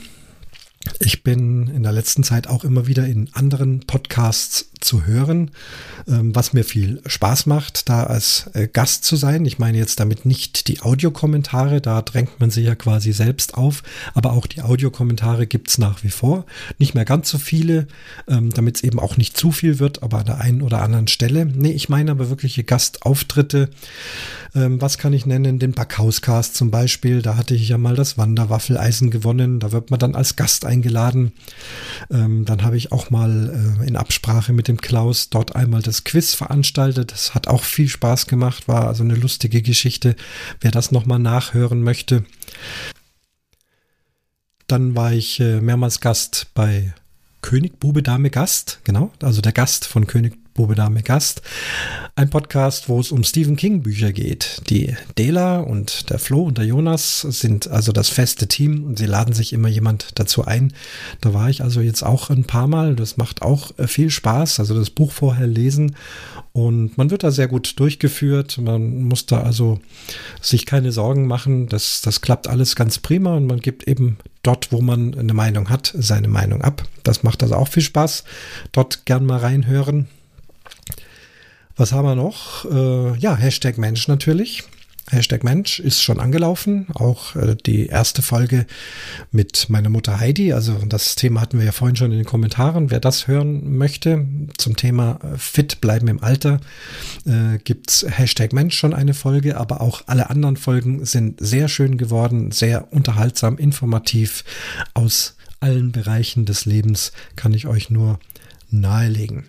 Ich 0.98 1.22
bin 1.22 1.68
in 1.68 1.82
der 1.82 1.92
letzten 1.92 2.24
Zeit 2.24 2.46
auch 2.46 2.64
immer 2.64 2.86
wieder 2.86 3.06
in 3.06 3.28
anderen 3.34 3.80
Podcasts 3.80 4.70
zu 4.80 5.04
hören, 5.04 5.50
ähm, 6.08 6.34
was 6.34 6.54
mir 6.54 6.64
viel 6.64 7.02
Spaß 7.04 7.44
macht, 7.44 7.90
da 7.90 8.04
als 8.04 8.50
äh, 8.54 8.66
Gast 8.66 9.04
zu 9.04 9.16
sein. 9.16 9.44
Ich 9.44 9.58
meine 9.58 9.76
jetzt 9.76 10.00
damit 10.00 10.24
nicht 10.24 10.68
die 10.68 10.80
Audiokommentare, 10.80 11.82
da 11.82 12.00
drängt 12.00 12.40
man 12.40 12.50
sich 12.50 12.64
ja 12.64 12.74
quasi 12.74 13.12
selbst 13.12 13.54
auf, 13.54 13.82
aber 14.14 14.32
auch 14.32 14.46
die 14.46 14.62
Audiokommentare 14.62 15.46
gibt's 15.46 15.76
nach 15.76 16.02
wie 16.02 16.08
vor. 16.08 16.46
Nicht 16.78 16.94
mehr 16.94 17.04
ganz 17.04 17.28
so 17.28 17.36
viele, 17.36 17.86
ähm, 18.26 18.48
damit 18.48 18.76
es 18.76 18.82
eben 18.82 18.98
auch 18.98 19.18
nicht 19.18 19.36
zu 19.36 19.52
viel 19.52 19.80
wird, 19.80 20.02
aber 20.02 20.20
an 20.20 20.26
der 20.26 20.40
einen 20.40 20.62
oder 20.62 20.80
anderen 20.80 21.08
Stelle. 21.08 21.44
Nee, 21.44 21.72
ich 21.72 21.90
meine 21.90 22.12
aber 22.12 22.30
wirkliche 22.30 22.64
Gastauftritte. 22.64 23.68
Ähm, 24.54 24.80
was 24.80 24.98
kann 24.98 25.12
ich 25.12 25.26
nennen? 25.26 25.58
Den 25.58 25.72
Backhauscast 25.72 26.56
zum 26.56 26.70
Beispiel. 26.70 27.22
Da 27.22 27.36
hatte 27.36 27.54
ich 27.54 27.68
ja 27.68 27.78
mal 27.78 27.96
das 27.96 28.18
Wanderwaffeleisen 28.18 29.10
gewonnen. 29.10 29.60
Da 29.60 29.72
wird 29.72 29.90
man 29.90 30.00
dann 30.00 30.14
als 30.14 30.36
Gast 30.36 30.64
eingeladen. 30.70 31.32
Ähm, 32.10 32.44
dann 32.44 32.62
habe 32.62 32.76
ich 32.76 32.92
auch 32.92 33.10
mal 33.10 33.76
äh, 33.82 33.86
in 33.86 33.96
Absprache 33.96 34.52
mit 34.52 34.68
dem 34.68 34.80
Klaus 34.80 35.28
dort 35.28 35.56
einmal 35.56 35.82
das 35.82 36.04
Quiz 36.04 36.34
veranstaltet. 36.34 37.12
Das 37.12 37.34
hat 37.34 37.48
auch 37.48 37.64
viel 37.64 37.88
Spaß 37.88 38.26
gemacht, 38.26 38.68
war 38.68 38.86
also 38.86 39.02
eine 39.02 39.14
lustige 39.14 39.60
Geschichte. 39.60 40.16
Wer 40.60 40.70
das 40.70 40.92
nochmal 40.92 41.18
nachhören 41.18 41.82
möchte. 41.82 42.24
Dann 44.66 44.94
war 44.94 45.12
ich 45.12 45.40
äh, 45.40 45.60
mehrmals 45.60 46.00
Gast 46.00 46.46
bei 46.54 46.94
König, 47.42 47.80
Bube, 47.80 48.02
Dame, 48.02 48.30
Gast, 48.30 48.80
genau, 48.84 49.12
also 49.22 49.40
der 49.40 49.52
Gast 49.52 49.86
von 49.86 50.06
König, 50.06 50.36
Bube 50.54 50.74
Dame 50.74 51.02
Gast. 51.02 51.42
Ein 52.16 52.30
Podcast, 52.30 52.88
wo 52.88 53.00
es 53.00 53.12
um 53.12 53.24
Stephen 53.24 53.56
King 53.56 53.82
Bücher 53.82 54.12
geht. 54.12 54.62
Die 54.68 54.96
Dela 55.16 55.60
und 55.60 56.10
der 56.10 56.18
Flo 56.18 56.42
und 56.42 56.58
der 56.58 56.66
Jonas 56.66 57.20
sind 57.20 57.68
also 57.68 57.92
das 57.92 58.08
feste 58.08 58.48
Team 58.48 58.84
und 58.84 58.98
sie 58.98 59.06
laden 59.06 59.32
sich 59.32 59.52
immer 59.52 59.68
jemand 59.68 60.18
dazu 60.18 60.44
ein. 60.44 60.72
Da 61.20 61.32
war 61.34 61.48
ich 61.48 61.62
also 61.62 61.80
jetzt 61.80 62.02
auch 62.02 62.30
ein 62.30 62.44
paar 62.44 62.66
Mal. 62.66 62.96
Das 62.96 63.16
macht 63.16 63.42
auch 63.42 63.76
äh, 63.78 63.86
viel 63.86 64.10
Spaß. 64.10 64.60
Also 64.60 64.78
das 64.78 64.90
Buch 64.90 65.12
vorher 65.12 65.46
lesen 65.46 65.96
und 66.52 66.98
man 66.98 67.10
wird 67.10 67.22
da 67.22 67.30
sehr 67.30 67.48
gut 67.48 67.78
durchgeführt. 67.78 68.58
Man 68.58 69.04
muss 69.04 69.26
da 69.26 69.42
also 69.42 69.80
sich 70.40 70.66
keine 70.66 70.90
Sorgen 70.90 71.26
machen. 71.26 71.68
Das, 71.68 72.02
das 72.02 72.20
klappt 72.20 72.48
alles 72.48 72.74
ganz 72.74 72.98
prima 72.98 73.36
und 73.36 73.46
man 73.46 73.60
gibt 73.60 73.86
eben 73.86 74.18
dort, 74.42 74.72
wo 74.72 74.80
man 74.80 75.16
eine 75.16 75.34
Meinung 75.34 75.70
hat, 75.70 75.94
seine 75.96 76.28
Meinung 76.28 76.62
ab. 76.62 76.82
Das 77.04 77.22
macht 77.22 77.42
also 77.42 77.54
auch 77.54 77.68
viel 77.68 77.82
Spaß. 77.82 78.24
Dort 78.72 79.06
gern 79.06 79.26
mal 79.26 79.38
reinhören. 79.38 80.08
Was 81.76 81.92
haben 81.92 82.06
wir 82.06 82.14
noch? 82.14 82.64
Äh, 82.64 83.18
ja, 83.18 83.36
Hashtag 83.36 83.78
Mensch 83.78 84.08
natürlich. 84.08 84.64
Hashtag 85.10 85.42
Mensch 85.42 85.80
ist 85.80 86.02
schon 86.02 86.20
angelaufen. 86.20 86.86
Auch 86.94 87.34
äh, 87.34 87.56
die 87.56 87.86
erste 87.86 88.22
Folge 88.22 88.66
mit 89.32 89.68
meiner 89.68 89.88
Mutter 89.88 90.20
Heidi. 90.20 90.52
Also 90.52 90.74
das 90.86 91.16
Thema 91.16 91.40
hatten 91.40 91.58
wir 91.58 91.66
ja 91.66 91.72
vorhin 91.72 91.96
schon 91.96 92.12
in 92.12 92.18
den 92.18 92.26
Kommentaren. 92.26 92.90
Wer 92.90 93.00
das 93.00 93.26
hören 93.26 93.76
möchte 93.76 94.24
zum 94.56 94.76
Thema 94.76 95.18
äh, 95.22 95.36
fit 95.36 95.80
bleiben 95.80 96.06
im 96.06 96.22
Alter, 96.22 96.60
äh, 97.26 97.58
gibt's 97.64 98.06
Hashtag 98.08 98.52
Mensch 98.52 98.76
schon 98.76 98.94
eine 98.94 99.14
Folge. 99.14 99.56
Aber 99.56 99.80
auch 99.80 100.02
alle 100.06 100.30
anderen 100.30 100.56
Folgen 100.56 101.04
sind 101.04 101.40
sehr 101.40 101.68
schön 101.68 101.98
geworden, 101.98 102.52
sehr 102.52 102.92
unterhaltsam, 102.92 103.58
informativ 103.58 104.44
aus 104.94 105.34
allen 105.60 105.92
Bereichen 105.92 106.46
des 106.46 106.64
Lebens 106.64 107.12
kann 107.36 107.52
ich 107.52 107.66
euch 107.66 107.90
nur 107.90 108.18
nahelegen. 108.70 109.46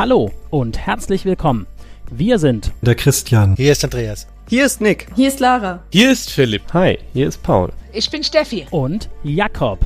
Hallo 0.00 0.30
und 0.48 0.78
herzlich 0.78 1.26
willkommen. 1.26 1.66
Wir 2.10 2.38
sind 2.38 2.72
der 2.80 2.94
Christian. 2.94 3.54
Hier 3.56 3.72
ist 3.72 3.84
Andreas. 3.84 4.26
Hier 4.48 4.64
ist 4.64 4.80
Nick. 4.80 5.08
Hier 5.14 5.28
ist 5.28 5.40
Lara. 5.40 5.82
Hier 5.92 6.10
ist 6.10 6.30
Philipp. 6.30 6.62
Hi, 6.72 6.98
hier 7.12 7.28
ist 7.28 7.42
Paul. 7.42 7.70
Ich 7.92 8.08
bin 8.08 8.24
Steffi. 8.24 8.66
Und 8.70 9.10
Jakob. 9.22 9.80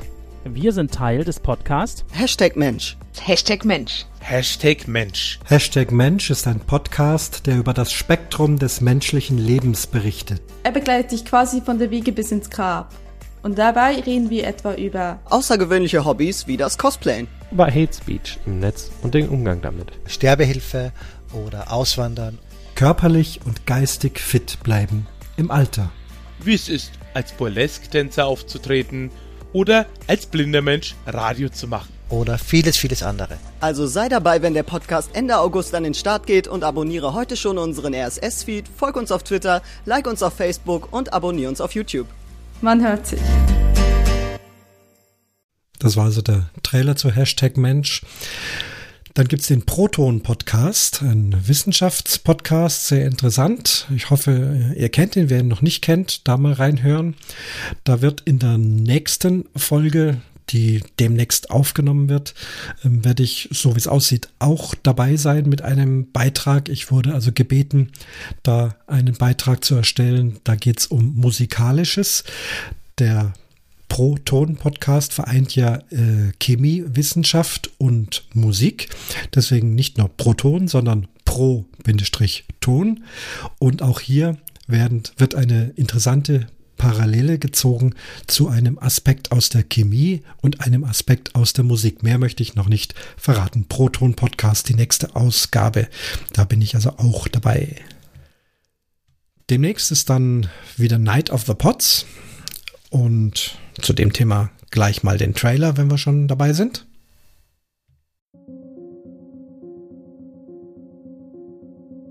Wir 0.45 0.73
sind 0.73 0.93
Teil 0.93 1.25
des 1.25 1.41
Podcasts 1.41 2.05
Hashtag 2.13 2.55
Mensch. 2.55 2.97
Hashtag 3.21 3.65
Mensch. 3.65 4.07
Hashtag 4.21 4.87
Mensch. 4.87 5.41
Hashtag 5.47 5.91
Mensch 5.91 6.31
ist 6.31 6.47
ein 6.47 6.61
Podcast, 6.61 7.49
der 7.49 7.59
über 7.59 7.75
das 7.75 7.91
Spektrum 7.91 8.57
des 8.61 8.81
menschlichen 8.81 9.39
Lebens 9.39 9.89
berichtet. 9.89 10.41
Er 10.63 10.71
begleitet 10.71 11.11
dich 11.11 11.25
quasi 11.25 11.61
von 11.61 11.81
der 11.81 11.91
Wiege 11.91 12.13
bis 12.13 12.31
ins 12.31 12.51
Grab. 12.51 12.95
Und 13.45 13.59
dabei 13.59 13.97
reden 13.97 14.31
wir 14.31 14.47
etwa 14.47 14.73
über 14.73 15.21
außergewöhnliche 15.27 16.07
Hobbys 16.07 16.47
wie 16.47 16.57
das 16.57 16.79
Cosplayen, 16.79 17.29
über 17.51 17.67
Hate 17.67 17.93
Speech 17.93 18.39
im 18.47 18.59
Netz 18.59 18.91
und 19.03 19.13
den 19.13 19.29
Umgang 19.29 19.61
damit, 19.61 19.93
Sterbehilfe 20.07 20.93
oder 21.35 21.71
Auswandern, 21.71 22.39
körperlich 22.75 23.41
und 23.45 23.67
geistig 23.67 24.19
fit 24.19 24.61
bleiben 24.63 25.07
im 25.37 25.51
Alter, 25.51 25.91
wie 26.43 26.55
es 26.55 26.71
ist, 26.71 26.93
als 27.13 27.33
Burlesque-Tänzer 27.33 28.25
aufzutreten 28.25 29.11
oder 29.53 29.85
als 30.07 30.25
blinder 30.25 30.63
Mensch 30.63 30.95
Radio 31.07 31.51
zu 31.51 31.69
machen. 31.69 31.93
Oder 32.09 32.39
vieles, 32.39 32.79
vieles 32.79 33.03
andere. 33.03 33.37
Also 33.61 33.87
sei 33.87 34.09
dabei, 34.09 34.41
wenn 34.41 34.55
der 34.55 34.63
Podcast 34.63 35.11
Ende 35.13 35.37
August 35.37 35.75
an 35.75 35.85
den 35.85 35.93
Start 35.93 36.27
geht 36.27 36.49
und 36.49 36.65
abonniere 36.65 37.13
heute 37.13 37.37
schon 37.37 37.59
unseren 37.59 37.93
RSS-Feed, 37.93 38.69
folg 38.75 38.97
uns 38.97 39.13
auf 39.13 39.23
Twitter, 39.23 39.61
like 39.85 40.07
uns 40.07 40.23
auf 40.23 40.33
Facebook 40.33 40.91
und 40.95 41.13
abonniere 41.13 41.51
uns 41.51 41.61
auf 41.61 41.75
YouTube. 41.75 42.07
Man 42.65 42.83
hört 42.83 43.07
sich. 43.07 43.21
Das 45.79 45.99
war 45.99 46.07
also 46.07 46.23
der 46.23 46.49
Trailer 46.63 46.97
zu 46.97 47.11
Hashtag 47.11 47.59
Mensch. 47.59 48.01
Dann 49.13 49.29
gibt's 49.29 49.49
den 49.49 49.67
Proton-Podcast, 49.67 51.03
ein 51.03 51.37
Wissenschaftspodcast, 51.47 52.87
sehr 52.87 53.05
interessant. 53.05 53.87
Ich 53.95 54.09
hoffe, 54.09 54.73
ihr 54.79 54.89
kennt 54.89 55.15
ihn. 55.15 55.29
Wer 55.29 55.41
ihn 55.41 55.49
noch 55.49 55.61
nicht 55.61 55.83
kennt, 55.83 56.27
da 56.27 56.39
mal 56.39 56.55
reinhören. 56.55 57.17
Da 57.85 58.01
wird 58.01 58.23
in 58.23 58.39
der 58.39 58.57
nächsten 58.57 59.45
Folge, 59.55 60.23
die 60.51 60.83
demnächst 60.99 61.51
aufgenommen 61.51 62.09
wird, 62.09 62.35
ähm, 62.85 63.05
werde 63.05 63.23
ich, 63.23 63.49
so 63.53 63.75
wie 63.75 63.79
es 63.79 63.89
aussieht, 63.89 64.29
auch 64.39 64.75
dabei 64.83 65.17
sein 65.17 65.49
mit 65.49 65.63
einem 65.63 66.11
Beitrag. 66.13 66.69
Ich 66.69 66.91
wurde 66.91 67.15
also 67.15 67.33
gebeten, 67.33 67.91
da 68.43 68.77
einen 68.87 69.15
Beitrag 69.15 69.65
zu 69.65 69.75
erstellen. 69.75 70.39
Da 70.45 70.55
geht's 70.55 70.87
um 70.87 71.15
Musikalisches. 71.17 72.25
Der 72.99 73.33
Pro-Ton-Podcast 73.89 75.13
vereint 75.13 75.55
ja 75.55 75.77
äh, 75.91 76.33
Chemie, 76.41 76.85
Wissenschaft 76.87 77.71
und 77.79 78.25
Musik. 78.35 78.89
Deswegen 79.35 79.75
nicht 79.75 79.99
nur 79.99 80.09
Proton, 80.09 80.69
sondern 80.69 81.07
Pro-Ton. 81.25 83.05
Und 83.59 83.83
auch 83.83 84.01
hier 84.01 84.37
werden, 84.67 85.03
wird 85.17 85.35
eine 85.35 85.73
interessante 85.77 86.47
Parallele 86.85 87.39
gezogen 87.39 87.95
zu 88.27 88.49
einem 88.49 88.79
Aspekt 88.79 89.33
aus 89.33 89.49
der 89.49 89.63
Chemie 89.63 90.23
und 90.43 90.61
einem 90.61 90.85
Aspekt 90.85 91.35
aus 91.35 91.55
der 91.55 91.65
Musik. 91.65 92.03
Mehr 92.03 92.19
möchte 92.19 92.43
ich 92.43 92.57
noch 92.57 92.69
nicht 92.69 92.95
verraten. 93.17 93.65
Proton 93.67 94.13
Podcast, 94.17 94.69
die 94.69 94.75
nächste 94.75 95.17
Ausgabe. 95.17 95.89
Da 96.35 96.45
bin 96.45 96.61
ich 96.61 96.75
also 96.75 96.91
auch 96.99 97.27
dabei. 97.27 97.77
Demnächst 99.49 99.93
ist 99.93 100.11
dann 100.11 100.51
wieder 100.77 100.99
Night 100.99 101.31
of 101.31 101.47
the 101.47 101.55
Pots. 101.55 102.05
Und 102.91 103.57
zu 103.81 103.95
dem 103.95 104.13
Thema 104.13 104.51
gleich 104.71 105.03
mal 105.03 105.17
den 105.17 105.33
Trailer, 105.33 105.79
wenn 105.79 105.91
wir 105.91 105.97
schon 105.97 106.29
dabei 106.29 106.53
sind. 106.53 106.87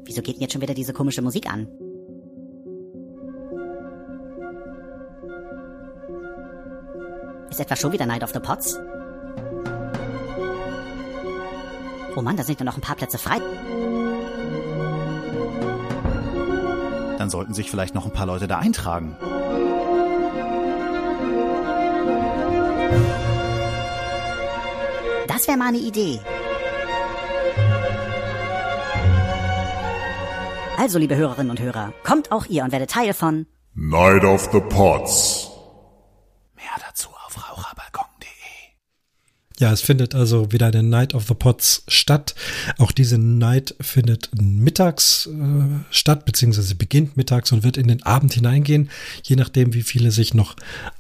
Wieso 0.06 0.24
geht 0.24 0.36
denn 0.36 0.42
jetzt 0.42 0.54
schon 0.54 0.64
wieder 0.64 0.74
diese 0.74 0.94
komische 0.94 1.22
Musik 1.22 1.48
an? 1.48 1.68
Ist 7.54 7.60
etwa 7.60 7.76
schon 7.76 7.92
wieder 7.92 8.08
Night 8.08 8.24
of 8.24 8.32
the 8.34 8.40
Pots? 8.40 8.80
Oh 12.16 12.22
Mann, 12.24 12.36
da 12.36 12.44
sind 12.44 12.60
ja 12.60 12.66
noch 12.66 12.78
ein 12.78 12.82
paar 12.82 12.96
Plätze 12.96 13.20
frei. 13.20 13.38
Dann 17.20 17.30
sollten 17.30 17.54
sich 17.54 17.70
vielleicht 17.70 17.94
noch 17.94 18.06
ein 18.08 18.12
paar 18.12 18.26
Leute 18.26 18.48
da 18.48 18.58
eintragen. 18.58 19.16
Das 25.28 25.48
wäre 25.48 25.58
mal 25.60 25.68
eine 25.68 25.78
Idee. 25.78 26.22
Also, 30.80 30.98
liebe 30.98 31.16
Hörerinnen 31.16 31.52
und 31.52 31.60
Hörer, 31.60 31.94
kommt 32.04 32.32
auch 32.32 32.48
ihr 32.48 32.64
und 32.64 32.72
werdet 32.72 32.90
Teil 32.90 33.14
von 33.14 33.46
Night 33.76 34.24
of 34.24 34.50
the 34.52 34.60
Pots. 34.60 35.52
Mehr 36.64 36.88
dazu 36.88 37.10
auf 37.26 37.36
raucherbalkon.de. 37.50 38.28
Ja, 39.64 39.72
es 39.72 39.80
findet 39.80 40.14
also 40.14 40.52
wieder 40.52 40.68
eine 40.68 40.84
Night 40.84 41.14
of 41.14 41.26
the 41.30 41.34
Pots 41.34 41.86
statt. 41.88 42.36
Auch 42.80 42.92
diese 42.92 43.18
Night 43.18 43.76
findet 43.80 44.30
mittags 44.36 45.28
äh, 45.28 45.86
statt, 45.90 46.26
beziehungsweise 46.26 46.76
beginnt 46.76 47.16
mittags 47.16 47.54
und 47.54 47.64
wird 47.64 47.78
in 47.78 47.88
den 47.88 48.04
Abend 48.04 48.34
hineingehen, 48.34 48.90
je 49.24 49.38
nachdem, 49.38 49.74
wie 49.74 49.84
viele 49.84 50.12
sich 50.12 50.34
noch 50.34 50.58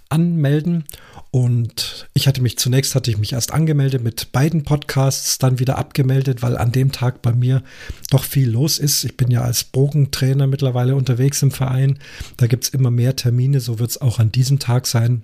anmelden. 0.07 0.85
Und 1.29 2.07
ich 2.13 2.25
hatte 2.25 2.41
mich 2.41 2.57
zunächst, 2.57 2.95
hatte 2.95 3.11
ich 3.11 3.17
mich 3.17 3.33
erst 3.33 3.51
angemeldet 3.51 4.01
mit 4.01 4.31
beiden 4.31 4.63
Podcasts, 4.63 5.39
dann 5.39 5.59
wieder 5.59 5.77
abgemeldet, 5.77 6.41
weil 6.41 6.55
an 6.55 6.71
dem 6.71 6.93
Tag 6.93 7.21
bei 7.21 7.33
mir 7.33 7.63
doch 8.11 8.23
viel 8.23 8.49
los 8.49 8.79
ist. 8.79 9.03
Ich 9.03 9.17
bin 9.17 9.29
ja 9.29 9.41
als 9.41 9.65
Bogentrainer 9.65 10.47
mittlerweile 10.47 10.95
unterwegs 10.95 11.43
im 11.43 11.51
Verein. 11.51 11.99
Da 12.37 12.47
gibt 12.47 12.63
es 12.63 12.69
immer 12.69 12.91
mehr 12.91 13.17
Termine, 13.17 13.59
so 13.59 13.79
wird 13.79 13.89
es 13.89 13.99
auch 13.99 14.19
an 14.19 14.31
diesem 14.31 14.59
Tag 14.59 14.87
sein. 14.87 15.23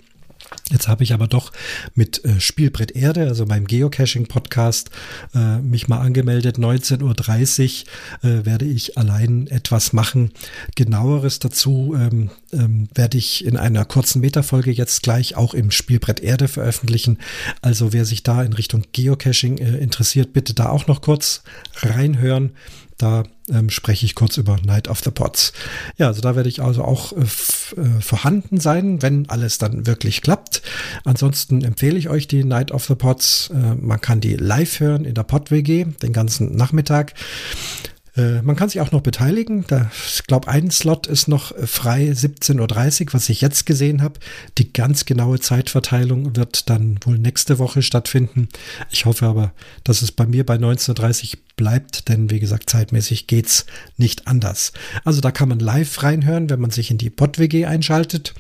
Jetzt 0.71 0.87
habe 0.87 1.03
ich 1.03 1.13
aber 1.13 1.27
doch 1.27 1.51
mit 1.95 2.23
äh, 2.25 2.39
Spielbrett 2.39 2.91
Erde, 2.91 3.27
also 3.27 3.45
meinem 3.45 3.65
Geocaching-Podcast, 3.65 4.89
äh, 5.33 5.57
mich 5.59 5.87
mal 5.87 5.99
angemeldet. 5.99 6.57
19.30 6.57 7.85
Uhr 8.23 8.29
äh, 8.29 8.45
werde 8.45 8.65
ich 8.65 8.97
allein 8.97 9.47
etwas 9.47 9.93
machen. 9.93 10.31
Genaueres 10.75 11.39
dazu 11.39 11.95
ähm, 11.97 12.29
ähm, 12.53 12.87
werde 12.93 13.17
ich 13.17 13.45
in 13.45 13.57
einer 13.57 13.85
kurzen 13.85 14.21
Metafolge 14.21 14.71
jetzt 14.71 15.03
gleich 15.03 15.35
auch 15.35 15.53
im 15.53 15.71
Spielbrett 15.71 16.19
Erde 16.19 16.47
veröffentlichen. 16.47 17.17
Also 17.61 17.93
wer 17.93 18.05
sich 18.05 18.23
da 18.23 18.43
in 18.43 18.53
Richtung 18.53 18.83
Geocaching 18.91 19.57
interessiert, 19.57 20.33
bitte 20.33 20.53
da 20.53 20.69
auch 20.69 20.87
noch 20.87 21.01
kurz 21.01 21.43
reinhören. 21.81 22.51
Da 22.99 23.23
ähm, 23.49 23.69
spreche 23.69 24.05
ich 24.05 24.13
kurz 24.13 24.35
über 24.35 24.57
Night 24.61 24.89
of 24.89 24.99
the 24.99 25.09
Pots. 25.09 25.53
Ja, 25.97 26.07
also 26.07 26.19
da 26.19 26.35
werde 26.35 26.49
ich 26.49 26.61
also 26.61 26.83
auch 26.83 27.13
äh, 27.13 27.21
äh, 27.21 28.01
vorhanden 28.01 28.59
sein, 28.59 29.01
wenn 29.01 29.29
alles 29.29 29.57
dann 29.57 29.87
wirklich 29.87 30.21
klappt. 30.21 30.61
Ansonsten 31.05 31.63
empfehle 31.63 31.97
ich 31.97 32.09
euch 32.09 32.27
die 32.27 32.43
Night 32.43 32.71
of 32.71 32.85
the 32.85 32.95
Pots. 32.95 33.51
Äh, 33.53 33.75
man 33.75 34.01
kann 34.01 34.19
die 34.19 34.35
live 34.35 34.81
hören 34.81 35.05
in 35.05 35.13
der 35.13 35.23
Pod-WG 35.23 35.85
den 35.85 36.11
ganzen 36.11 36.57
Nachmittag. 36.57 37.13
Äh, 38.19 38.41
man 38.41 38.55
kann 38.55 38.69
sich 38.69 38.81
auch 38.81 38.91
noch 38.91 39.01
beteiligen. 39.01 39.63
Da, 39.67 39.89
ich 40.07 40.23
glaube, 40.23 40.49
ein 40.49 40.71
Slot 40.71 41.07
ist 41.07 41.27
noch 41.27 41.53
frei, 41.65 42.11
17.30 42.11 43.07
Uhr, 43.07 43.13
was 43.13 43.29
ich 43.29 43.41
jetzt 43.41 43.65
gesehen 43.65 44.01
habe. 44.01 44.19
Die 44.57 44.73
ganz 44.73 45.05
genaue 45.05 45.39
Zeitverteilung 45.39 46.35
wird 46.35 46.69
dann 46.69 46.99
wohl 47.03 47.17
nächste 47.17 47.59
Woche 47.59 47.81
stattfinden. 47.81 48.49
Ich 48.89 49.05
hoffe 49.05 49.25
aber, 49.25 49.53
dass 49.83 50.01
es 50.01 50.11
bei 50.11 50.25
mir 50.25 50.45
bei 50.45 50.55
19.30 50.55 51.33
Uhr 51.33 51.39
bleibt, 51.55 52.09
denn 52.09 52.29
wie 52.29 52.39
gesagt, 52.39 52.69
zeitmäßig 52.69 53.27
geht's 53.27 53.65
nicht 53.97 54.27
anders. 54.27 54.73
Also 55.03 55.21
da 55.21 55.31
kann 55.31 55.49
man 55.49 55.59
live 55.59 56.03
reinhören, 56.03 56.49
wenn 56.49 56.61
man 56.61 56.71
sich 56.71 56.91
in 56.91 56.97
die 56.97 57.09
Pod-WG 57.09 57.65
einschaltet. 57.65 58.33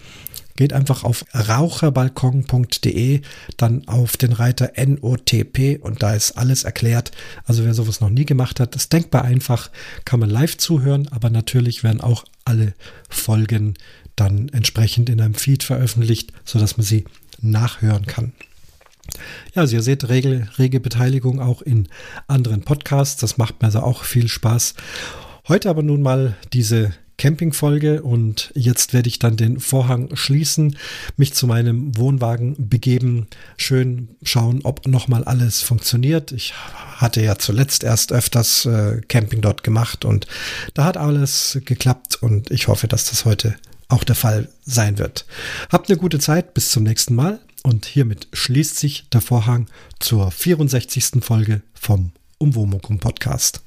Geht 0.59 0.73
einfach 0.73 1.05
auf 1.05 1.23
raucherbalkon.de, 1.33 3.21
dann 3.55 3.87
auf 3.87 4.17
den 4.17 4.33
Reiter 4.33 4.73
NOTP 4.75 5.79
und 5.81 6.03
da 6.03 6.13
ist 6.13 6.33
alles 6.33 6.65
erklärt. 6.65 7.11
Also 7.45 7.63
wer 7.63 7.73
sowas 7.73 8.01
noch 8.01 8.09
nie 8.09 8.25
gemacht 8.25 8.59
hat, 8.59 8.75
ist 8.75 8.91
denkbar 8.91 9.23
einfach, 9.23 9.71
kann 10.03 10.19
man 10.19 10.29
live 10.29 10.57
zuhören, 10.57 11.07
aber 11.11 11.29
natürlich 11.29 11.85
werden 11.85 12.01
auch 12.01 12.25
alle 12.43 12.73
Folgen 13.07 13.75
dann 14.17 14.49
entsprechend 14.49 15.09
in 15.09 15.21
einem 15.21 15.33
Feed 15.33 15.63
veröffentlicht, 15.63 16.33
sodass 16.43 16.75
man 16.75 16.85
sie 16.85 17.05
nachhören 17.39 18.05
kann. 18.05 18.33
Ja, 19.55 19.61
also 19.61 19.77
ihr 19.77 19.81
seht 19.81 20.09
rege, 20.09 20.49
rege 20.57 20.81
Beteiligung 20.81 21.39
auch 21.39 21.61
in 21.61 21.87
anderen 22.27 22.63
Podcasts. 22.63 23.21
Das 23.21 23.37
macht 23.37 23.61
mir 23.61 23.67
also 23.67 23.79
auch 23.79 24.03
viel 24.03 24.27
Spaß. 24.27 24.73
Heute 25.47 25.69
aber 25.69 25.83
nun 25.83 26.01
mal 26.01 26.35
diese 26.51 26.91
Campingfolge 27.19 28.01
und 28.01 28.51
jetzt 28.55 28.93
werde 28.93 29.09
ich 29.09 29.19
dann 29.19 29.37
den 29.37 29.59
Vorhang 29.59 30.15
schließen, 30.15 30.77
mich 31.17 31.33
zu 31.33 31.45
meinem 31.45 31.95
Wohnwagen 31.97 32.55
begeben, 32.69 33.27
schön 33.57 34.15
schauen, 34.23 34.61
ob 34.63 34.87
nochmal 34.87 35.25
alles 35.25 35.61
funktioniert. 35.61 36.31
Ich 36.31 36.53
hatte 36.95 37.21
ja 37.21 37.37
zuletzt 37.37 37.83
erst 37.83 38.11
öfters 38.11 38.65
äh, 38.65 39.01
Camping 39.07 39.41
dort 39.41 39.63
gemacht 39.63 40.05
und 40.05 40.25
da 40.73 40.85
hat 40.85 40.97
alles 40.97 41.59
geklappt 41.65 42.15
und 42.23 42.49
ich 42.49 42.67
hoffe, 42.67 42.87
dass 42.87 43.09
das 43.09 43.25
heute 43.25 43.55
auch 43.89 44.03
der 44.03 44.15
Fall 44.15 44.47
sein 44.65 44.97
wird. 44.97 45.25
Habt 45.69 45.89
eine 45.89 45.99
gute 45.99 46.19
Zeit, 46.19 46.53
bis 46.53 46.71
zum 46.71 46.83
nächsten 46.83 47.15
Mal 47.15 47.39
und 47.63 47.85
hiermit 47.85 48.29
schließt 48.31 48.77
sich 48.77 49.09
der 49.09 49.21
Vorhang 49.21 49.67
zur 49.99 50.31
64. 50.31 51.21
Folge 51.21 51.61
vom 51.73 52.11
Umwomukum 52.37 52.99
Podcast. 52.99 53.61